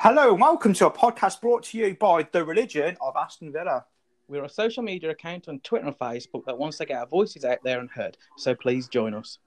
Hello 0.00 0.30
and 0.30 0.40
welcome 0.40 0.72
to 0.74 0.86
a 0.86 0.92
podcast 0.92 1.40
brought 1.40 1.64
to 1.64 1.76
you 1.76 1.96
by 1.96 2.22
The 2.30 2.44
Religion 2.44 2.96
of 3.00 3.16
Aston 3.16 3.50
Villa. 3.50 3.84
We're 4.28 4.44
a 4.44 4.48
social 4.48 4.84
media 4.84 5.10
account 5.10 5.48
on 5.48 5.58
Twitter 5.58 5.88
and 5.88 5.98
Facebook 5.98 6.44
that 6.46 6.56
wants 6.56 6.78
to 6.78 6.86
get 6.86 7.00
our 7.00 7.06
voices 7.08 7.44
out 7.44 7.58
there 7.64 7.80
and 7.80 7.90
heard, 7.90 8.16
so 8.36 8.54
please 8.54 8.86
join 8.86 9.12
us. 9.12 9.40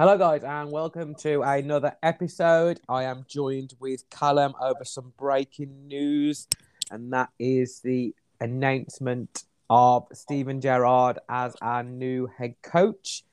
Hello, 0.00 0.16
guys, 0.16 0.44
and 0.44 0.70
welcome 0.70 1.12
to 1.16 1.42
another 1.42 1.96
episode. 2.04 2.78
I 2.88 3.02
am 3.02 3.26
joined 3.26 3.74
with 3.80 4.08
Callum 4.10 4.54
over 4.62 4.84
some 4.84 5.12
breaking 5.18 5.88
news, 5.88 6.46
and 6.92 7.12
that 7.12 7.30
is 7.40 7.80
the 7.80 8.14
announcement 8.40 9.42
of 9.68 10.06
Steven 10.12 10.60
Gerrard 10.60 11.18
as 11.28 11.56
our 11.60 11.82
new 11.82 12.28
head 12.28 12.54
coach. 12.62 13.24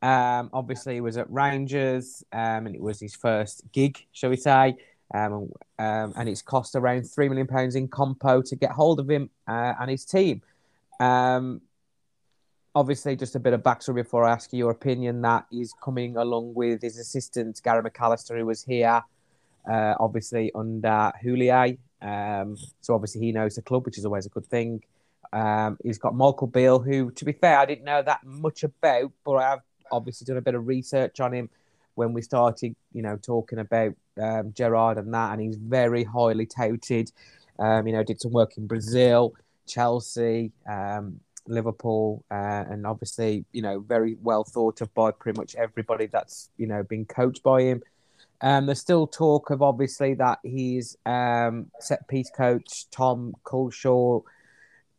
Um, 0.00 0.48
obviously, 0.52 0.94
he 0.94 1.00
was 1.00 1.16
at 1.16 1.28
Rangers, 1.28 2.22
um, 2.32 2.68
and 2.68 2.76
it 2.76 2.80
was 2.80 3.00
his 3.00 3.16
first 3.16 3.64
gig, 3.72 4.06
shall 4.12 4.30
we 4.30 4.36
say. 4.36 4.76
Um, 5.12 5.50
um, 5.80 6.12
and 6.14 6.28
it's 6.28 6.40
cost 6.40 6.76
around 6.76 7.02
three 7.02 7.28
million 7.28 7.48
pounds 7.48 7.74
in 7.74 7.88
compo 7.88 8.42
to 8.42 8.54
get 8.54 8.70
hold 8.70 9.00
of 9.00 9.10
him 9.10 9.28
uh, 9.48 9.74
and 9.80 9.90
his 9.90 10.04
team. 10.04 10.40
Um, 11.00 11.62
obviously, 12.74 13.16
just 13.16 13.34
a 13.34 13.40
bit 13.40 13.52
of 13.52 13.62
backstory 13.62 13.96
before 13.96 14.24
I 14.24 14.32
ask 14.32 14.52
you 14.52 14.58
your 14.58 14.70
opinion. 14.70 15.22
That 15.22 15.46
he's 15.50 15.74
coming 15.82 16.16
along 16.16 16.54
with 16.54 16.82
his 16.82 16.98
assistant 16.98 17.60
Gary 17.62 17.82
McAllister, 17.82 18.38
who 18.38 18.46
was 18.46 18.62
here, 18.62 19.02
uh, 19.70 19.94
obviously 20.00 20.50
under 20.54 21.12
Houllier. 21.22 21.78
Um, 22.00 22.56
so 22.80 22.94
obviously 22.94 23.20
he 23.20 23.32
knows 23.32 23.54
the 23.54 23.62
club, 23.62 23.86
which 23.86 23.98
is 23.98 24.04
always 24.04 24.26
a 24.26 24.30
good 24.30 24.46
thing. 24.46 24.82
Um, 25.32 25.78
he's 25.82 25.98
got 25.98 26.14
Michael 26.14 26.46
Beale, 26.46 26.80
who, 26.80 27.10
to 27.12 27.24
be 27.24 27.32
fair, 27.32 27.58
I 27.58 27.64
didn't 27.64 27.84
know 27.84 28.02
that 28.02 28.24
much 28.24 28.64
about, 28.64 29.12
but 29.24 29.36
I've 29.36 29.60
obviously 29.90 30.26
done 30.26 30.36
a 30.36 30.42
bit 30.42 30.54
of 30.54 30.66
research 30.66 31.20
on 31.20 31.32
him 31.32 31.48
when 31.94 32.12
we 32.12 32.22
started, 32.22 32.74
you 32.92 33.02
know, 33.02 33.16
talking 33.16 33.58
about 33.58 33.94
um, 34.20 34.52
Gerrard 34.52 34.98
and 34.98 35.12
that, 35.14 35.32
and 35.32 35.40
he's 35.40 35.56
very 35.56 36.04
highly 36.04 36.46
touted. 36.46 37.12
Um, 37.58 37.86
you 37.86 37.92
know, 37.92 38.02
did 38.02 38.20
some 38.20 38.32
work 38.32 38.56
in 38.56 38.66
Brazil, 38.66 39.34
Chelsea, 39.66 40.52
um, 40.68 41.20
Liverpool, 41.46 42.24
uh, 42.30 42.64
and 42.68 42.86
obviously, 42.86 43.44
you 43.52 43.62
know, 43.62 43.80
very 43.80 44.16
well 44.22 44.44
thought 44.44 44.80
of 44.80 44.92
by 44.94 45.10
pretty 45.10 45.38
much 45.38 45.54
everybody 45.54 46.06
that's 46.06 46.50
you 46.56 46.66
know 46.66 46.82
been 46.82 47.04
coached 47.04 47.42
by 47.42 47.62
him. 47.62 47.82
Um, 48.40 48.66
there's 48.66 48.80
still 48.80 49.06
talk 49.06 49.50
of 49.50 49.62
obviously 49.62 50.14
that 50.14 50.40
he's 50.42 50.96
um, 51.06 51.70
set 51.80 52.06
piece 52.08 52.30
coach 52.30 52.90
Tom 52.90 53.34
Culshaw, 53.44 54.22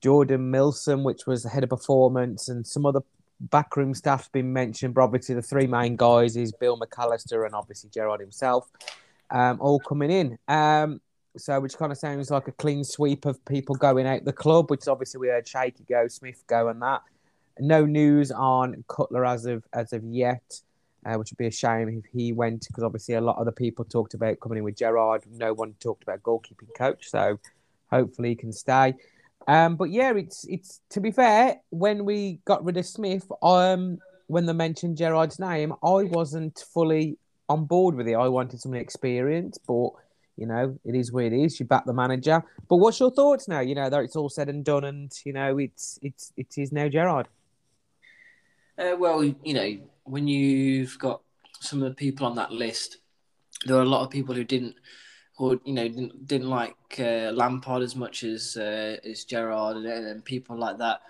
Jordan 0.02 0.50
Milsom, 0.50 1.04
which 1.04 1.26
was 1.28 1.44
the 1.44 1.50
head 1.50 1.64
of 1.64 1.70
performance, 1.70 2.50
and 2.50 2.66
some 2.66 2.86
other 2.86 3.02
backroom 3.40 3.94
staff's 3.94 4.30
been 4.30 4.54
mentioned. 4.54 4.94
But 4.94 5.04
obviously, 5.04 5.36
the 5.36 5.42
three 5.42 5.68
main 5.68 5.96
guys 5.96 6.38
is 6.38 6.52
Beale 6.54 6.80
McAllister 6.80 7.46
and 7.46 7.54
obviously 7.54 7.90
Gerrard 7.90 8.22
himself, 8.22 8.70
um, 9.30 9.58
all 9.60 9.80
coming 9.80 10.12
in. 10.12 10.38
Um, 10.48 11.02
so 11.38 11.60
which 11.60 11.78
kind 11.78 11.92
of 11.92 11.98
sounds 11.98 12.30
like 12.30 12.48
a 12.48 12.52
clean 12.52 12.84
sweep 12.84 13.26
of 13.26 13.44
people 13.46 13.76
going 13.76 14.06
out 14.06 14.26
the 14.26 14.34
club, 14.34 14.70
which 14.70 14.88
obviously 14.88 15.20
we 15.20 15.28
heard 15.28 15.48
Shaky 15.48 15.84
go, 15.88 16.08
Smith 16.08 16.44
go, 16.48 16.68
and 16.68 16.82
that. 16.82 17.02
No 17.60 17.86
news 17.86 18.32
on 18.32 18.84
Cutler 18.88 19.26
as 19.26 19.46
of 19.46 19.64
as 19.74 19.94
of 19.94 20.04
yet, 20.04 20.62
uh, 21.06 21.16
which 21.16 21.32
would 21.32 21.38
be 21.38 21.48
a 21.48 21.52
shame 21.52 21.90
if 21.90 22.06
he 22.12 22.34
went 22.34 22.68
because 22.68 22.84
obviously 22.84 23.16
a 23.16 23.22
lot 23.22 23.38
of 23.38 23.46
the 23.46 23.52
people 23.52 23.86
talked 23.86 24.14
about 24.14 24.40
coming 24.40 24.60
in 24.60 24.64
with 24.64 24.78
Gerrard. 24.78 25.24
No 25.32 25.54
one 25.54 25.76
talked 25.80 26.04
about 26.04 26.24
goalkeeping 26.24 26.74
coach, 26.76 27.10
so 27.10 27.40
hopefully 27.92 28.30
he 28.30 28.36
can 28.36 28.52
stay. 28.52 28.96
Um, 29.48 29.76
but 29.76 29.92
yeah, 29.92 30.14
it's 30.14 30.46
it's 30.46 30.82
to 30.90 31.02
be 31.02 31.12
fair, 31.12 31.58
when 31.70 32.06
we 32.06 32.40
got 32.46 32.64
rid 32.64 32.78
of 32.78 32.86
Smith, 32.86 33.30
um, 33.42 34.00
when 34.28 34.46
they 34.46 34.54
mentioned 34.54 34.98
Gerrard's 34.98 35.40
name, 35.40 35.74
I 35.84 36.04
wasn't 36.04 36.64
fully 36.74 37.18
on 37.50 37.66
board 37.66 37.96
with 37.96 38.08
it. 38.08 38.16
I 38.16 38.30
wanted 38.30 38.62
some 38.62 38.74
experience, 38.74 39.58
but 39.58 39.90
you 40.38 40.48
know, 40.48 40.78
it 40.84 40.96
is 40.96 41.12
where 41.12 41.26
it 41.26 41.34
is. 41.34 41.60
You 41.60 41.66
back 41.66 41.86
the 41.86 41.94
manager. 41.94 42.44
But 42.68 42.78
what's 42.78 43.00
your 43.00 43.12
thoughts 43.12 43.48
now? 43.48 43.60
You 43.60 43.76
know, 43.76 43.90
that 43.90 44.04
it's 44.04 44.16
all 44.16 44.30
said 44.30 44.50
and 44.50 44.66
done, 44.66 44.84
and 44.84 45.12
you 45.26 45.34
know, 45.34 45.58
it's 45.58 46.00
it's 46.02 46.34
it 46.38 46.58
is 46.58 46.72
now 46.72 46.88
Gerrard. 46.88 47.28
Uh, 48.78 48.96
well, 48.98 49.24
you 49.24 49.54
know, 49.54 49.78
when 50.04 50.28
you've 50.28 50.98
got 50.98 51.22
some 51.60 51.84
of 51.84 51.90
the 51.90 51.96
people 51.96 52.26
on 52.26 52.36
that 52.36 52.52
list, 52.52 52.98
there 53.66 53.78
are 53.78 53.84
a 53.84 53.86
lot 53.86 54.04
of 54.04 54.10
people 54.10 54.34
who 54.34 54.44
didn't, 54.44 54.76
or 55.38 55.60
you 55.64 55.74
know, 55.74 55.88
didn't, 55.88 56.28
didn't 56.28 56.50
like 56.50 56.76
uh, 57.00 57.32
Lampard 57.32 57.84
as 57.84 57.96
much 57.96 58.24
as 58.24 58.58
uh, 58.58 58.98
as 59.06 59.26
Gerrard 59.26 59.78
and, 59.78 59.86
and 59.86 60.26
people 60.26 60.58
like 60.58 60.80
that. 60.80 61.02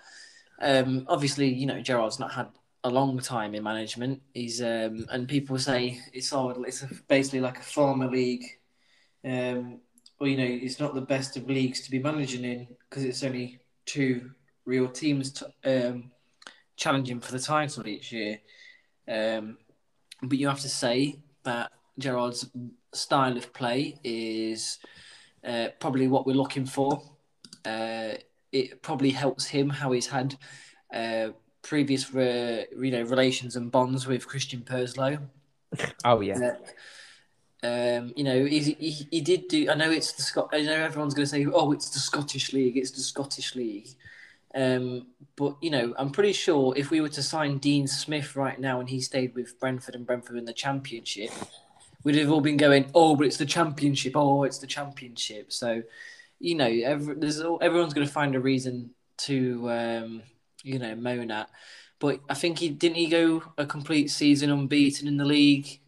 Um, 0.60 1.06
obviously, 1.08 1.48
you 1.48 1.66
know, 1.66 1.80
Gerrard's 1.80 2.20
not 2.20 2.32
had 2.32 2.48
a 2.84 2.90
long 2.90 3.18
time 3.18 3.54
in 3.54 3.62
management. 3.62 4.20
He's 4.34 4.60
um, 4.60 5.06
and 5.10 5.26
people 5.26 5.58
say 5.58 5.98
it's 6.12 6.32
all 6.34 6.62
it's 6.64 6.84
basically 7.08 7.40
like 7.40 7.58
a 7.58 7.62
former 7.62 8.10
league 8.10 8.44
um, 9.24 9.80
well, 10.18 10.28
you 10.28 10.36
know, 10.36 10.44
it's 10.44 10.80
not 10.80 10.94
the 10.94 11.00
best 11.00 11.36
of 11.36 11.48
leagues 11.48 11.80
to 11.82 11.90
be 11.90 11.98
managing 11.98 12.44
in 12.44 12.68
because 12.88 13.04
it's 13.04 13.22
only 13.22 13.58
two 13.86 14.30
real 14.64 14.88
teams 14.88 15.32
t- 15.32 15.70
um, 15.70 16.10
challenging 16.76 17.20
for 17.20 17.32
the 17.32 17.38
title 17.38 17.86
each 17.86 18.12
year. 18.12 18.40
Um, 19.08 19.58
but 20.22 20.38
you 20.38 20.48
have 20.48 20.60
to 20.60 20.68
say 20.68 21.20
that 21.42 21.72
Gerrard's 21.98 22.50
style 22.92 23.36
of 23.36 23.52
play 23.52 23.98
is 24.02 24.78
uh, 25.46 25.68
probably 25.80 26.08
what 26.08 26.26
we're 26.26 26.34
looking 26.34 26.66
for. 26.66 27.02
Uh, 27.64 28.14
it 28.52 28.82
probably 28.82 29.10
helps 29.10 29.46
him 29.46 29.68
how 29.68 29.92
he's 29.92 30.06
had 30.06 30.36
uh, 30.94 31.28
previous 31.62 32.12
re- 32.12 32.66
you 32.78 32.90
know 32.90 33.02
relations 33.02 33.56
and 33.56 33.70
bonds 33.70 34.06
with 34.06 34.26
Christian 34.26 34.62
Purslow. 34.62 35.18
Oh 36.04 36.20
yeah. 36.20 36.56
Um, 37.64 38.12
you 38.14 38.24
know, 38.24 38.44
he, 38.44 38.60
he, 38.60 38.90
he 39.10 39.20
did 39.22 39.48
do. 39.48 39.70
I 39.70 39.74
know 39.74 39.90
it's 39.90 40.12
the 40.12 40.22
Scot. 40.22 40.50
I 40.52 40.62
know 40.62 40.74
everyone's 40.74 41.14
going 41.14 41.24
to 41.24 41.30
say, 41.30 41.46
"Oh, 41.46 41.72
it's 41.72 41.88
the 41.90 41.98
Scottish 41.98 42.52
League. 42.52 42.76
It's 42.76 42.90
the 42.90 43.00
Scottish 43.00 43.54
League." 43.54 43.88
Um, 44.54 45.06
but 45.36 45.56
you 45.62 45.70
know, 45.70 45.94
I'm 45.98 46.10
pretty 46.10 46.32
sure 46.32 46.74
if 46.76 46.90
we 46.90 47.00
were 47.00 47.08
to 47.08 47.22
sign 47.22 47.58
Dean 47.58 47.86
Smith 47.86 48.36
right 48.36 48.60
now 48.60 48.80
and 48.80 48.88
he 48.88 49.00
stayed 49.00 49.34
with 49.34 49.58
Brentford 49.58 49.94
and 49.94 50.06
Brentford 50.06 50.36
in 50.36 50.44
the 50.44 50.52
Championship, 50.52 51.30
we'd 52.04 52.16
have 52.16 52.30
all 52.30 52.42
been 52.42 52.58
going, 52.58 52.90
"Oh, 52.94 53.16
but 53.16 53.26
it's 53.26 53.38
the 53.38 53.46
Championship. 53.46 54.12
Oh, 54.14 54.44
it's 54.44 54.58
the 54.58 54.66
Championship." 54.66 55.52
So, 55.52 55.82
you 56.38 56.54
know, 56.56 56.66
every, 56.66 57.14
there's 57.14 57.40
everyone's 57.40 57.94
going 57.94 58.06
to 58.06 58.12
find 58.12 58.34
a 58.34 58.40
reason 58.40 58.90
to, 59.18 59.70
um, 59.70 60.22
you 60.62 60.78
know, 60.78 60.94
moan 60.94 61.30
at. 61.30 61.48
But 61.98 62.20
I 62.28 62.34
think 62.34 62.58
he 62.58 62.68
didn't 62.68 62.96
he 62.96 63.06
go 63.06 63.42
a 63.56 63.64
complete 63.64 64.10
season 64.10 64.50
unbeaten 64.50 65.08
in 65.08 65.16
the 65.16 65.24
league. 65.24 65.80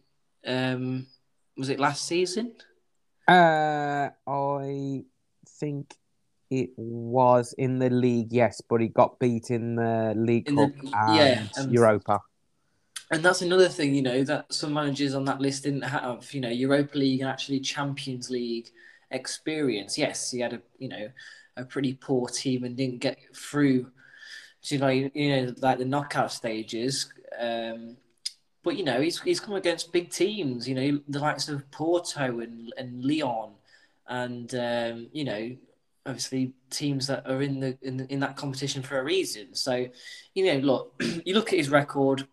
Um, 0.45 1.07
was 1.57 1.69
it 1.69 1.79
last 1.79 2.07
season? 2.07 2.53
Uh, 3.27 4.09
I 4.25 5.03
think 5.59 5.93
it 6.49 6.69
was 6.77 7.53
in 7.57 7.79
the 7.79 7.89
league, 7.89 8.31
yes, 8.31 8.61
but 8.61 8.79
he 8.81 8.87
got 8.87 9.19
beat 9.19 9.51
in 9.51 9.75
the 9.75 10.13
League 10.15 10.47
in 10.47 10.55
Cup 10.55 10.71
the, 10.81 10.91
and 10.93 11.15
yeah, 11.15 11.43
and, 11.57 11.71
Europa. 11.71 12.21
And 13.11 13.23
that's 13.23 13.41
another 13.41 13.69
thing, 13.69 13.93
you 13.95 14.01
know, 14.01 14.23
that 14.23 14.53
some 14.53 14.73
managers 14.73 15.15
on 15.15 15.25
that 15.25 15.41
list 15.41 15.63
didn't 15.63 15.83
have, 15.83 16.33
you 16.33 16.41
know, 16.41 16.49
Europa 16.49 16.97
League 16.97 17.21
and 17.21 17.29
actually 17.29 17.59
Champions 17.59 18.29
League 18.29 18.69
experience. 19.11 19.97
Yes, 19.97 20.31
he 20.31 20.39
had 20.39 20.53
a, 20.53 20.61
you 20.77 20.89
know, 20.89 21.09
a 21.57 21.65
pretty 21.65 21.93
poor 21.93 22.27
team 22.27 22.63
and 22.63 22.77
didn't 22.77 22.99
get 22.99 23.17
through 23.35 23.91
to 24.63 24.77
like, 24.79 25.11
you 25.15 25.35
know, 25.35 25.53
like 25.61 25.79
the 25.79 25.85
knockout 25.85 26.31
stages. 26.31 27.11
Um, 27.37 27.97
but 28.63 28.77
you 28.77 28.83
know, 28.83 29.01
he's 29.01 29.19
he's 29.21 29.39
come 29.39 29.55
against 29.55 29.93
big 29.93 30.11
teams. 30.11 30.67
You 30.67 30.75
know, 30.75 30.99
the 31.07 31.19
likes 31.19 31.49
of 31.49 31.69
Porto 31.71 32.39
and 32.39 32.73
and 32.77 33.03
Lyon, 33.03 33.51
and 34.07 34.53
um, 34.55 35.07
you 35.13 35.23
know, 35.23 35.55
obviously 36.05 36.53
teams 36.69 37.07
that 37.07 37.27
are 37.29 37.41
in 37.41 37.59
the 37.59 37.77
in, 37.81 38.05
in 38.09 38.19
that 38.21 38.35
competition 38.35 38.81
for 38.81 38.99
a 38.99 39.03
reason. 39.03 39.53
So, 39.53 39.87
you 40.33 40.45
know, 40.45 40.59
look, 40.59 40.93
you 41.25 41.33
look 41.33 41.53
at 41.53 41.59
his 41.59 41.69
record. 41.69 42.27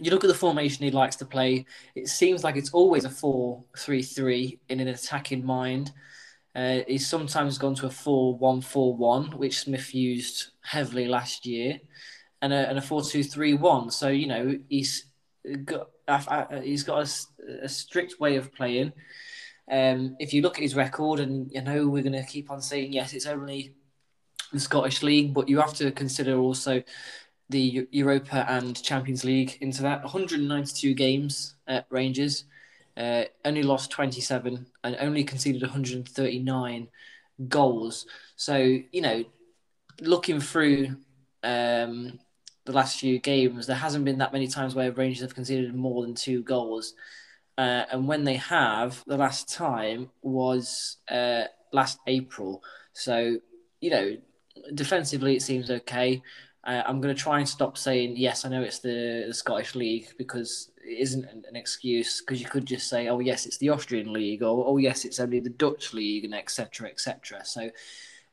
You 0.00 0.12
look 0.12 0.22
at 0.22 0.28
the 0.28 0.34
formation 0.34 0.84
he 0.84 0.92
likes 0.92 1.16
to 1.16 1.24
play. 1.24 1.66
It 1.96 2.06
seems 2.06 2.44
like 2.44 2.54
it's 2.54 2.70
always 2.70 3.04
a 3.04 3.10
four-three-three 3.10 4.60
in 4.68 4.78
an 4.78 4.86
attacking 4.86 5.44
mind. 5.44 5.90
Uh, 6.54 6.80
he's 6.86 7.08
sometimes 7.08 7.58
gone 7.58 7.74
to 7.74 7.86
a 7.86 7.90
4-1-4-1, 7.90 9.34
which 9.34 9.60
Smith 9.60 9.94
used 9.94 10.52
heavily 10.60 11.08
last 11.08 11.46
year, 11.46 11.80
and 12.42 12.52
a, 12.52 12.68
and 12.68 12.78
a 12.78 12.80
4-2-3-1. 12.80 13.92
So, 13.92 14.08
you 14.08 14.26
know, 14.28 14.58
he's 14.68 15.06
got 15.64 15.88
he's 16.62 16.82
got 16.82 17.06
a, 17.06 17.64
a 17.64 17.68
strict 17.68 18.20
way 18.20 18.36
of 18.36 18.54
playing. 18.54 18.92
Um, 19.70 20.16
if 20.18 20.32
you 20.32 20.40
look 20.42 20.56
at 20.56 20.62
his 20.62 20.74
record, 20.74 21.20
and 21.20 21.50
you 21.52 21.62
know 21.62 21.88
we're 21.88 22.02
going 22.02 22.12
to 22.12 22.24
keep 22.24 22.50
on 22.50 22.62
saying 22.62 22.92
yes, 22.92 23.12
it's 23.12 23.26
only 23.26 23.74
the 24.52 24.60
Scottish 24.60 25.02
League, 25.02 25.34
but 25.34 25.48
you 25.48 25.60
have 25.60 25.74
to 25.74 25.90
consider 25.90 26.38
also 26.38 26.82
the 27.50 27.86
Europa 27.90 28.46
and 28.48 28.80
Champions 28.82 29.24
League 29.24 29.58
into 29.60 29.82
that. 29.82 30.02
192 30.02 30.94
games 30.94 31.54
at 31.66 31.86
Rangers, 31.90 32.44
uh, 32.96 33.24
only 33.44 33.62
lost 33.62 33.90
27 33.90 34.66
and 34.84 34.96
only 35.00 35.24
conceded 35.24 35.62
139 35.62 36.88
goals. 37.48 38.06
So, 38.36 38.56
you 38.56 39.00
know, 39.00 39.24
looking 40.00 40.40
through 40.40 40.96
um, 41.42 42.18
the 42.68 42.74
last 42.74 43.00
few 43.00 43.18
games, 43.18 43.66
there 43.66 43.76
hasn't 43.76 44.04
been 44.04 44.18
that 44.18 44.34
many 44.34 44.46
times 44.46 44.74
where 44.74 44.92
Rangers 44.92 45.22
have 45.22 45.34
conceded 45.34 45.74
more 45.74 46.02
than 46.02 46.14
two 46.14 46.42
goals. 46.42 46.92
Uh, 47.56 47.84
and 47.90 48.06
when 48.06 48.24
they 48.24 48.36
have, 48.36 49.02
the 49.06 49.16
last 49.16 49.52
time 49.52 50.10
was 50.20 50.98
uh, 51.10 51.44
last 51.72 51.98
April. 52.06 52.62
So, 52.92 53.38
you 53.80 53.90
know, 53.90 54.16
defensively 54.74 55.34
it 55.34 55.40
seems 55.40 55.70
okay. 55.70 56.22
Uh, 56.62 56.82
I'm 56.86 57.00
going 57.00 57.14
to 57.14 57.20
try 57.20 57.38
and 57.38 57.48
stop 57.48 57.78
saying 57.78 58.18
yes. 58.18 58.44
I 58.44 58.50
know 58.50 58.60
it's 58.60 58.80
the, 58.80 59.24
the 59.26 59.32
Scottish 59.32 59.74
League 59.74 60.08
because 60.18 60.70
it 60.76 60.98
isn't 60.98 61.24
an, 61.24 61.44
an 61.48 61.56
excuse. 61.56 62.20
Because 62.20 62.42
you 62.42 62.48
could 62.48 62.66
just 62.66 62.90
say, 62.90 63.08
oh 63.08 63.20
yes, 63.20 63.46
it's 63.46 63.56
the 63.56 63.70
Austrian 63.70 64.12
League, 64.12 64.42
or 64.42 64.66
oh 64.66 64.76
yes, 64.76 65.06
it's 65.06 65.20
only 65.20 65.40
the 65.40 65.48
Dutch 65.48 65.94
League, 65.94 66.26
and 66.26 66.34
etc. 66.34 66.90
etc. 66.90 67.46
So 67.46 67.70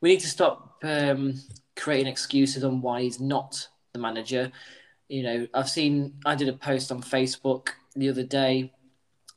we 0.01 0.09
need 0.09 0.19
to 0.19 0.27
stop 0.27 0.77
um, 0.83 1.35
creating 1.77 2.07
excuses 2.07 2.65
on 2.65 2.81
why 2.81 3.03
he's 3.03 3.21
not 3.21 3.69
the 3.95 4.01
manager. 4.01 4.51
You 5.07 5.23
know, 5.23 5.47
I've 5.53 5.69
seen. 5.69 6.15
I 6.25 6.35
did 6.35 6.49
a 6.49 6.53
post 6.53 6.91
on 6.91 7.01
Facebook 7.01 7.69
the 7.95 8.09
other 8.09 8.23
day 8.23 8.71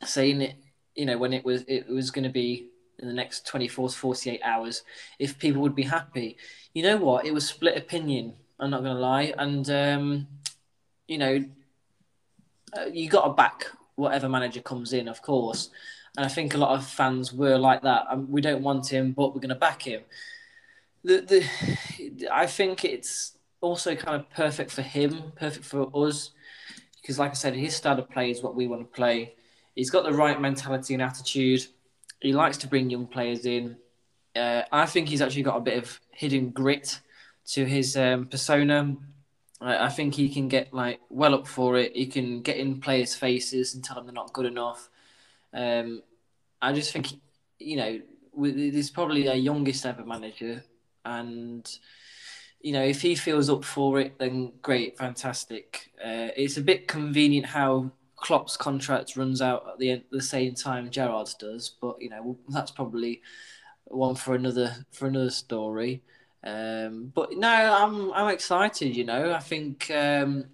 saying 0.05 0.43
it. 0.43 0.57
You 0.95 1.07
know, 1.07 1.19
when 1.19 1.33
it 1.33 1.45
was 1.45 1.65
it 1.69 1.89
was 1.89 2.11
going 2.11 2.25
to 2.25 2.31
be 2.31 2.69
in 2.99 3.07
the 3.07 3.15
next 3.15 3.47
24 3.47 3.91
to 3.91 3.95
48 3.95 4.41
hours, 4.43 4.83
if 5.19 5.39
people 5.39 5.63
would 5.63 5.75
be 5.75 5.85
happy. 5.85 6.37
You 6.75 6.83
know 6.83 6.97
what? 6.97 7.25
It 7.25 7.33
was 7.33 7.47
split 7.47 7.77
opinion. 7.77 8.35
I'm 8.59 8.71
not 8.71 8.83
going 8.83 8.97
to 8.97 9.01
lie, 9.01 9.33
and 9.39 9.71
um, 9.71 10.27
you 11.07 11.19
know, 11.19 11.45
uh, 12.77 12.87
you 12.93 13.09
got 13.09 13.27
to 13.27 13.33
back 13.35 13.67
whatever 13.95 14.29
manager 14.29 14.61
comes 14.61 14.93
in, 14.93 15.09
of 15.09 15.23
course. 15.23 15.71
And 16.17 16.27
I 16.27 16.29
think 16.29 16.55
a 16.55 16.59
lot 16.59 16.77
of 16.77 16.87
fans 16.87 17.33
were 17.33 17.59
like 17.59 17.83
that. 17.83 18.07
Um, 18.11 18.31
we 18.31 18.41
don't 18.41 18.63
want 18.63 18.93
him, 18.93 19.13
but 19.13 19.35
we're 19.35 19.41
going 19.41 19.51
to 19.51 19.55
back 19.55 19.83
him. 19.83 20.03
The, 21.05 21.21
the, 21.21 22.29
I 22.33 22.47
think 22.47 22.85
it's 22.85 23.38
also 23.61 23.95
kind 23.95 24.17
of 24.21 24.31
perfect 24.31 24.71
for 24.71 24.83
him, 24.83 25.33
perfect 25.37 25.65
for 25.65 25.91
us, 25.95 26.31
because 27.01 27.19
like 27.19 27.31
I 27.31 27.35
said, 27.35 27.55
his 27.55 27.75
style 27.77 27.99
of 27.99 28.11
play 28.11 28.31
is 28.31 28.43
what 28.43 28.55
we 28.55 28.67
want 28.67 28.83
to 28.83 28.97
play. 28.97 29.35
He's 29.75 29.91
got 29.91 30.05
the 30.05 30.13
right 30.13 30.41
mentality 30.41 30.95
and 30.95 31.03
attitude. 31.03 31.67
He 32.21 32.33
likes 32.33 32.57
to 32.59 32.69
bring 32.69 32.91
young 32.91 33.07
players 33.07 33.47
in. 33.47 33.77
Uh, 34.35 34.63
I 34.71 34.87
think 34.87 35.09
he's 35.09 35.23
actually 35.23 35.43
got 35.43 35.57
a 35.57 35.61
bit 35.61 35.79
of 35.79 36.01
hidden 36.11 36.51
grit 36.51 37.01
to 37.47 37.65
his 37.65 37.97
um, 37.97 38.27
persona. 38.27 38.97
I, 39.61 39.87
I 39.87 39.89
think 39.89 40.15
he 40.15 40.29
can 40.29 40.49
get 40.49 40.73
like 40.73 41.01
well 41.09 41.35
up 41.35 41.47
for 41.47 41.77
it. 41.77 41.95
He 41.97 42.07
can 42.07 42.43
get 42.43 42.57
in 42.57 42.81
players' 42.81 43.15
faces 43.15 43.75
and 43.75 43.83
tell 43.83 43.97
them 43.97 44.07
they're 44.07 44.15
not 44.15 44.33
good 44.33 44.47
enough. 44.47 44.89
Um, 45.53 46.03
I 46.61 46.73
just 46.73 46.93
think 46.93 47.09
you 47.59 47.77
know 47.77 48.01
he's 48.41 48.91
probably 48.91 49.29
our 49.29 49.35
youngest 49.35 49.87
ever 49.87 50.05
manager, 50.05 50.63
and 51.05 51.69
you 52.61 52.73
know 52.73 52.83
if 52.83 53.03
he 53.03 53.15
feels 53.15 53.49
up 53.51 53.65
for 53.65 54.01
it, 54.01 54.19
then 54.19 54.53
great, 54.63 54.99
fantastic. 54.99 55.91
Uh, 56.03 56.31
it's 56.37 56.57
a 56.57 56.63
bit 56.63 56.89
convenient 56.89 57.47
how 57.47 57.91
Klopp's 58.17 58.57
contract 58.57 59.17
runs 59.17 59.41
out 59.41 59.67
at 59.69 59.79
the 59.79 60.03
the 60.11 60.23
same 60.23 60.55
time 60.55 60.91
Gerrard's 60.91 61.35
does, 61.35 61.71
but 61.81 62.01
you 62.01 62.11
know 62.11 62.39
that's 62.49 62.71
probably 62.71 63.23
one 63.85 64.15
for 64.15 64.35
another 64.35 64.75
for 64.93 65.07
another 65.07 65.31
story. 65.31 66.03
Um, 66.45 67.13
but 67.15 67.33
no, 67.37 67.49
I'm 67.49 68.13
I'm 68.13 68.29
excited. 68.29 68.97
You 68.97 69.05
know, 69.05 69.33
I 69.33 69.41
think 69.41 69.91
um, 69.91 70.47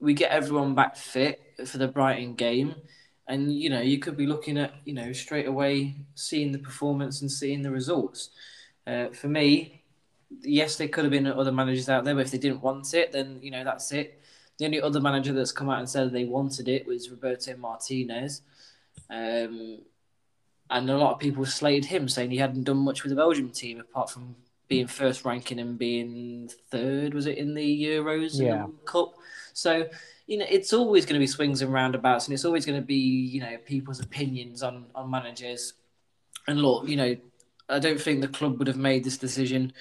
we 0.00 0.14
get 0.14 0.30
everyone 0.30 0.74
back 0.74 0.96
fit 0.96 1.40
for 1.66 1.78
the 1.78 1.88
Brighton 1.88 2.34
game, 2.34 2.74
and 3.28 3.52
you 3.52 3.70
know 3.70 3.80
you 3.80 3.98
could 3.98 4.16
be 4.16 4.26
looking 4.26 4.58
at 4.58 4.74
you 4.84 4.94
know 4.94 5.12
straight 5.12 5.46
away 5.46 5.96
seeing 6.14 6.52
the 6.52 6.58
performance 6.58 7.20
and 7.20 7.30
seeing 7.30 7.62
the 7.62 7.70
results. 7.70 8.30
Uh, 8.86 9.08
for 9.10 9.28
me, 9.28 9.79
yes, 10.42 10.76
there 10.76 10.88
could 10.88 11.04
have 11.04 11.10
been 11.10 11.26
other 11.26 11.52
managers 11.52 11.88
out 11.88 12.04
there, 12.04 12.14
but 12.14 12.26
if 12.26 12.30
they 12.30 12.38
didn't 12.38 12.62
want 12.62 12.94
it, 12.94 13.12
then 13.12 13.38
you 13.42 13.50
know 13.50 13.64
that's 13.64 13.92
it. 13.92 14.22
The 14.58 14.66
only 14.66 14.80
other 14.80 15.00
manager 15.00 15.32
that's 15.32 15.52
come 15.52 15.70
out 15.70 15.78
and 15.78 15.88
said 15.88 16.12
they 16.12 16.24
wanted 16.24 16.68
it 16.68 16.86
was 16.86 17.10
Roberto 17.10 17.56
Martinez. 17.56 18.42
Um, 19.08 19.78
and 20.68 20.88
a 20.88 20.96
lot 20.96 21.14
of 21.14 21.18
people 21.18 21.44
slated 21.46 21.86
him, 21.86 22.08
saying 22.08 22.30
he 22.30 22.36
hadn't 22.36 22.64
done 22.64 22.76
much 22.76 23.02
with 23.02 23.10
the 23.10 23.16
Belgium 23.16 23.50
team 23.50 23.80
apart 23.80 24.10
from 24.10 24.36
being 24.68 24.86
first 24.86 25.24
ranking 25.24 25.58
and 25.58 25.76
being 25.78 26.48
third, 26.70 27.12
was 27.12 27.26
it 27.26 27.38
in 27.38 27.54
the 27.54 27.84
Euros 27.84 28.40
yeah. 28.40 28.66
the 28.66 28.72
Cup? 28.84 29.14
So, 29.52 29.88
you 30.28 30.38
know, 30.38 30.46
it's 30.48 30.72
always 30.72 31.04
going 31.04 31.14
to 31.14 31.20
be 31.20 31.26
swings 31.26 31.60
and 31.60 31.72
roundabouts, 31.72 32.26
and 32.26 32.34
it's 32.34 32.44
always 32.44 32.64
going 32.64 32.80
to 32.80 32.86
be, 32.86 32.94
you 32.94 33.40
know, 33.40 33.56
people's 33.66 33.98
opinions 33.98 34.62
on, 34.62 34.86
on 34.94 35.10
managers. 35.10 35.72
And 36.46 36.62
look, 36.62 36.88
you 36.88 36.96
know, 36.96 37.16
I 37.68 37.80
don't 37.80 38.00
think 38.00 38.20
the 38.20 38.28
club 38.28 38.58
would 38.58 38.68
have 38.68 38.76
made 38.76 39.02
this 39.02 39.18
decision 39.18 39.72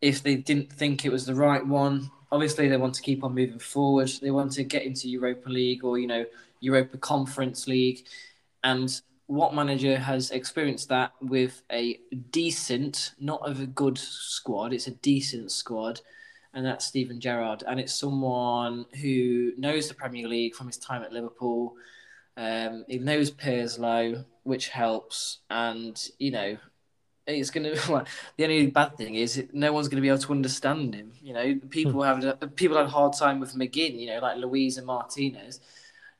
if 0.00 0.22
they 0.22 0.36
didn't 0.36 0.72
think 0.72 1.04
it 1.04 1.12
was 1.12 1.26
the 1.26 1.34
right 1.34 1.66
one 1.66 2.10
obviously 2.32 2.68
they 2.68 2.76
want 2.76 2.94
to 2.94 3.02
keep 3.02 3.24
on 3.24 3.34
moving 3.34 3.58
forward. 3.58 4.10
They 4.20 4.30
want 4.30 4.52
to 4.52 4.64
get 4.64 4.84
into 4.84 5.08
Europa 5.08 5.48
League 5.48 5.84
or 5.84 5.98
you 5.98 6.06
know 6.06 6.24
Europa 6.60 6.98
Conference 6.98 7.66
League, 7.66 8.06
and 8.64 9.00
what 9.26 9.54
manager 9.54 9.98
has 9.98 10.30
experienced 10.30 10.88
that 10.88 11.12
with 11.20 11.62
a 11.72 11.98
decent, 12.30 13.12
not 13.18 13.40
of 13.48 13.60
a 13.60 13.66
good 13.66 13.98
squad, 13.98 14.72
it's 14.72 14.86
a 14.86 14.92
decent 14.92 15.50
squad, 15.50 16.00
and 16.54 16.64
that's 16.64 16.86
Steven 16.86 17.20
Gerrard, 17.20 17.64
and 17.66 17.80
it's 17.80 17.94
someone 17.94 18.86
who 19.00 19.52
knows 19.56 19.88
the 19.88 19.94
Premier 19.94 20.28
League 20.28 20.54
from 20.54 20.68
his 20.68 20.78
time 20.78 21.02
at 21.02 21.12
Liverpool. 21.12 21.74
Um, 22.36 22.84
he 22.86 22.98
knows 22.98 23.30
Purslow, 23.30 24.24
which 24.44 24.68
helps, 24.68 25.38
and 25.50 26.08
you 26.18 26.30
know 26.30 26.56
it's 27.26 27.50
going 27.50 27.64
to. 27.76 27.92
Well, 27.92 28.04
the 28.36 28.44
only 28.44 28.66
bad 28.68 28.96
thing 28.96 29.14
is 29.14 29.44
no 29.52 29.72
one's 29.72 29.88
going 29.88 29.96
to 29.96 30.02
be 30.02 30.08
able 30.08 30.18
to 30.18 30.32
understand 30.32 30.94
him. 30.94 31.12
You 31.22 31.34
know, 31.34 31.60
people 31.70 31.92
hmm. 31.92 32.22
have 32.22 32.56
people 32.56 32.76
had 32.76 32.86
a 32.86 32.90
hard 32.90 33.14
time 33.14 33.40
with 33.40 33.54
McGinn. 33.54 33.98
You 33.98 34.08
know, 34.08 34.20
like 34.20 34.38
Luiz 34.38 34.78
and 34.78 34.86
Martinez. 34.86 35.60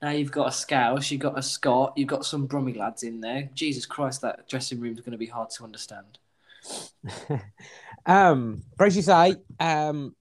Now 0.02 0.10
you've 0.10 0.32
got 0.32 0.48
a 0.48 0.52
Scouse, 0.52 1.10
you've 1.10 1.22
got 1.22 1.38
a 1.38 1.42
Scot, 1.42 1.94
you've 1.96 2.08
got 2.08 2.26
some 2.26 2.46
Brummy 2.46 2.74
lads 2.74 3.02
in 3.02 3.20
there. 3.20 3.48
Jesus 3.54 3.86
Christ, 3.86 4.20
that 4.20 4.46
dressing 4.46 4.78
room 4.78 4.92
is 4.92 5.00
going 5.00 5.12
to 5.12 5.18
be 5.18 5.26
hard 5.26 5.48
to 5.50 5.64
understand. 5.64 6.18
um, 8.06 8.62
but 8.76 8.88
as 8.88 8.96
you 8.96 9.00
say, 9.00 9.36
um, 9.58 10.14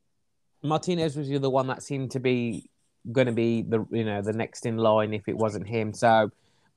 Martinez 0.63 1.18
was 1.18 1.27
the 1.27 1.35
other 1.35 1.49
one 1.49 1.68
that 1.68 1.83
seemed 1.83 2.11
to 2.11 2.21
be 2.21 2.69
going 3.11 3.27
to 3.27 3.33
be 3.33 3.61
the 3.61 3.85
you 3.92 4.04
know 4.04 4.21
the 4.21 4.33
next 4.33 4.65
in 4.65 4.77
line 4.77 5.13
if 5.13 5.27
it 5.27 5.35
wasn't 5.35 5.68
him. 5.68 5.94
So 5.94 6.31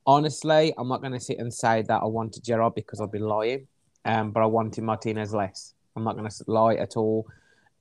honestly, 0.05 0.73
I'm 0.77 0.89
not 0.89 0.99
going 0.99 1.13
to 1.13 1.21
sit 1.21 1.39
and 1.39 1.53
say 1.53 1.83
that 1.83 2.01
I 2.01 2.05
wanted 2.05 2.43
Gerrard 2.43 2.75
because 2.75 2.99
I'd 2.99 3.11
be 3.11 3.19
lying 3.19 3.67
um, 4.05 4.31
but 4.31 4.41
I 4.41 4.45
wanted 4.45 4.83
Martinez 4.83 5.33
less. 5.33 5.73
I'm 5.95 6.03
not 6.03 6.17
going 6.17 6.29
to 6.29 6.43
lie 6.47 6.75
at 6.75 6.95
all. 6.95 7.27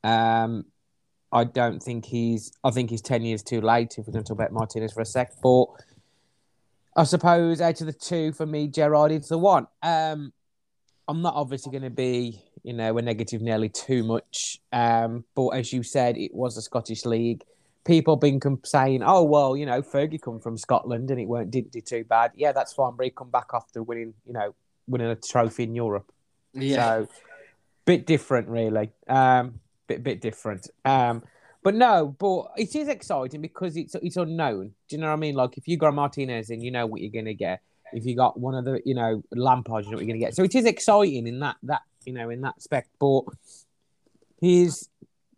Um, 0.02 0.64
I 1.30 1.44
don't 1.44 1.82
think 1.82 2.06
he's. 2.06 2.52
I 2.64 2.70
think 2.70 2.90
he's 2.90 3.02
ten 3.02 3.22
years 3.22 3.42
too 3.42 3.60
late. 3.60 3.96
If 3.98 4.06
we're 4.06 4.12
going 4.12 4.24
to 4.24 4.28
talk 4.28 4.38
about 4.38 4.52
Martinez 4.52 4.92
for 4.92 5.02
a 5.02 5.06
sec, 5.06 5.32
but 5.42 5.66
I 6.96 7.04
suppose 7.04 7.60
out 7.60 7.80
of 7.80 7.86
the 7.86 7.92
two, 7.92 8.32
for 8.32 8.46
me, 8.46 8.66
Gerrard 8.68 9.12
is 9.12 9.28
the 9.28 9.38
one. 9.38 9.66
Um, 9.82 10.32
I'm 11.06 11.22
not 11.22 11.34
obviously 11.34 11.70
going 11.70 11.84
to 11.84 11.90
be, 11.90 12.42
you 12.62 12.72
know, 12.72 12.96
a 12.98 13.02
negative 13.02 13.40
nearly 13.40 13.68
too 13.68 14.02
much. 14.04 14.60
Um, 14.72 15.24
but 15.34 15.48
as 15.50 15.72
you 15.72 15.82
said, 15.82 16.16
it 16.16 16.34
was 16.34 16.56
a 16.56 16.62
Scottish 16.62 17.04
league. 17.04 17.44
People 17.84 18.16
been 18.16 18.40
saying, 18.64 19.02
"Oh 19.02 19.22
well, 19.22 19.56
you 19.56 19.64
know, 19.64 19.80
Fergie 19.80 20.20
come 20.20 20.40
from 20.40 20.58
Scotland 20.58 21.10
and 21.10 21.20
it 21.20 21.26
weren't 21.26 21.50
didn't 21.50 21.72
do 21.72 21.80
too 21.80 22.04
bad." 22.04 22.32
Yeah, 22.34 22.52
that's 22.52 22.72
fine. 22.72 22.94
But 22.96 23.04
he 23.04 23.10
come 23.10 23.30
back 23.30 23.48
after 23.54 23.82
winning, 23.82 24.14
you 24.26 24.32
know, 24.32 24.54
winning 24.88 25.08
a 25.08 25.16
trophy 25.16 25.64
in 25.64 25.74
Europe. 25.74 26.10
Yeah. 26.52 26.76
So, 26.76 27.08
bit 27.84 28.06
different, 28.06 28.48
really. 28.48 28.90
Um, 29.08 29.60
bit 29.86 30.02
bit 30.02 30.20
different. 30.20 30.68
Um, 30.84 31.22
but 31.62 31.74
no, 31.74 32.14
but 32.18 32.52
it 32.56 32.74
is 32.76 32.88
exciting 32.88 33.42
because 33.42 33.76
it's 33.76 33.94
it's 33.96 34.16
unknown. 34.16 34.74
Do 34.88 34.96
you 34.96 34.98
know 34.98 35.08
what 35.08 35.14
I 35.14 35.16
mean? 35.16 35.34
Like 35.34 35.58
if 35.58 35.66
you 35.66 35.76
got 35.76 35.94
Martinez 35.94 36.50
and 36.50 36.62
you 36.62 36.70
know 36.70 36.86
what 36.86 37.00
you're 37.00 37.10
gonna 37.10 37.34
get. 37.34 37.60
If 37.92 38.04
you 38.04 38.14
got 38.14 38.38
one 38.38 38.54
of 38.54 38.66
the, 38.66 38.82
you 38.84 38.94
know, 38.94 39.22
Lampard, 39.32 39.86
you 39.86 39.90
know 39.90 39.96
what 39.96 40.04
you're 40.04 40.14
gonna 40.14 40.24
get. 40.24 40.34
So 40.34 40.42
it 40.42 40.54
is 40.54 40.66
exciting 40.66 41.26
in 41.26 41.40
that 41.40 41.56
that 41.64 41.82
you 42.04 42.12
know 42.12 42.30
in 42.30 42.42
that 42.42 42.62
spec. 42.62 42.86
But 43.00 43.22
his 44.40 44.88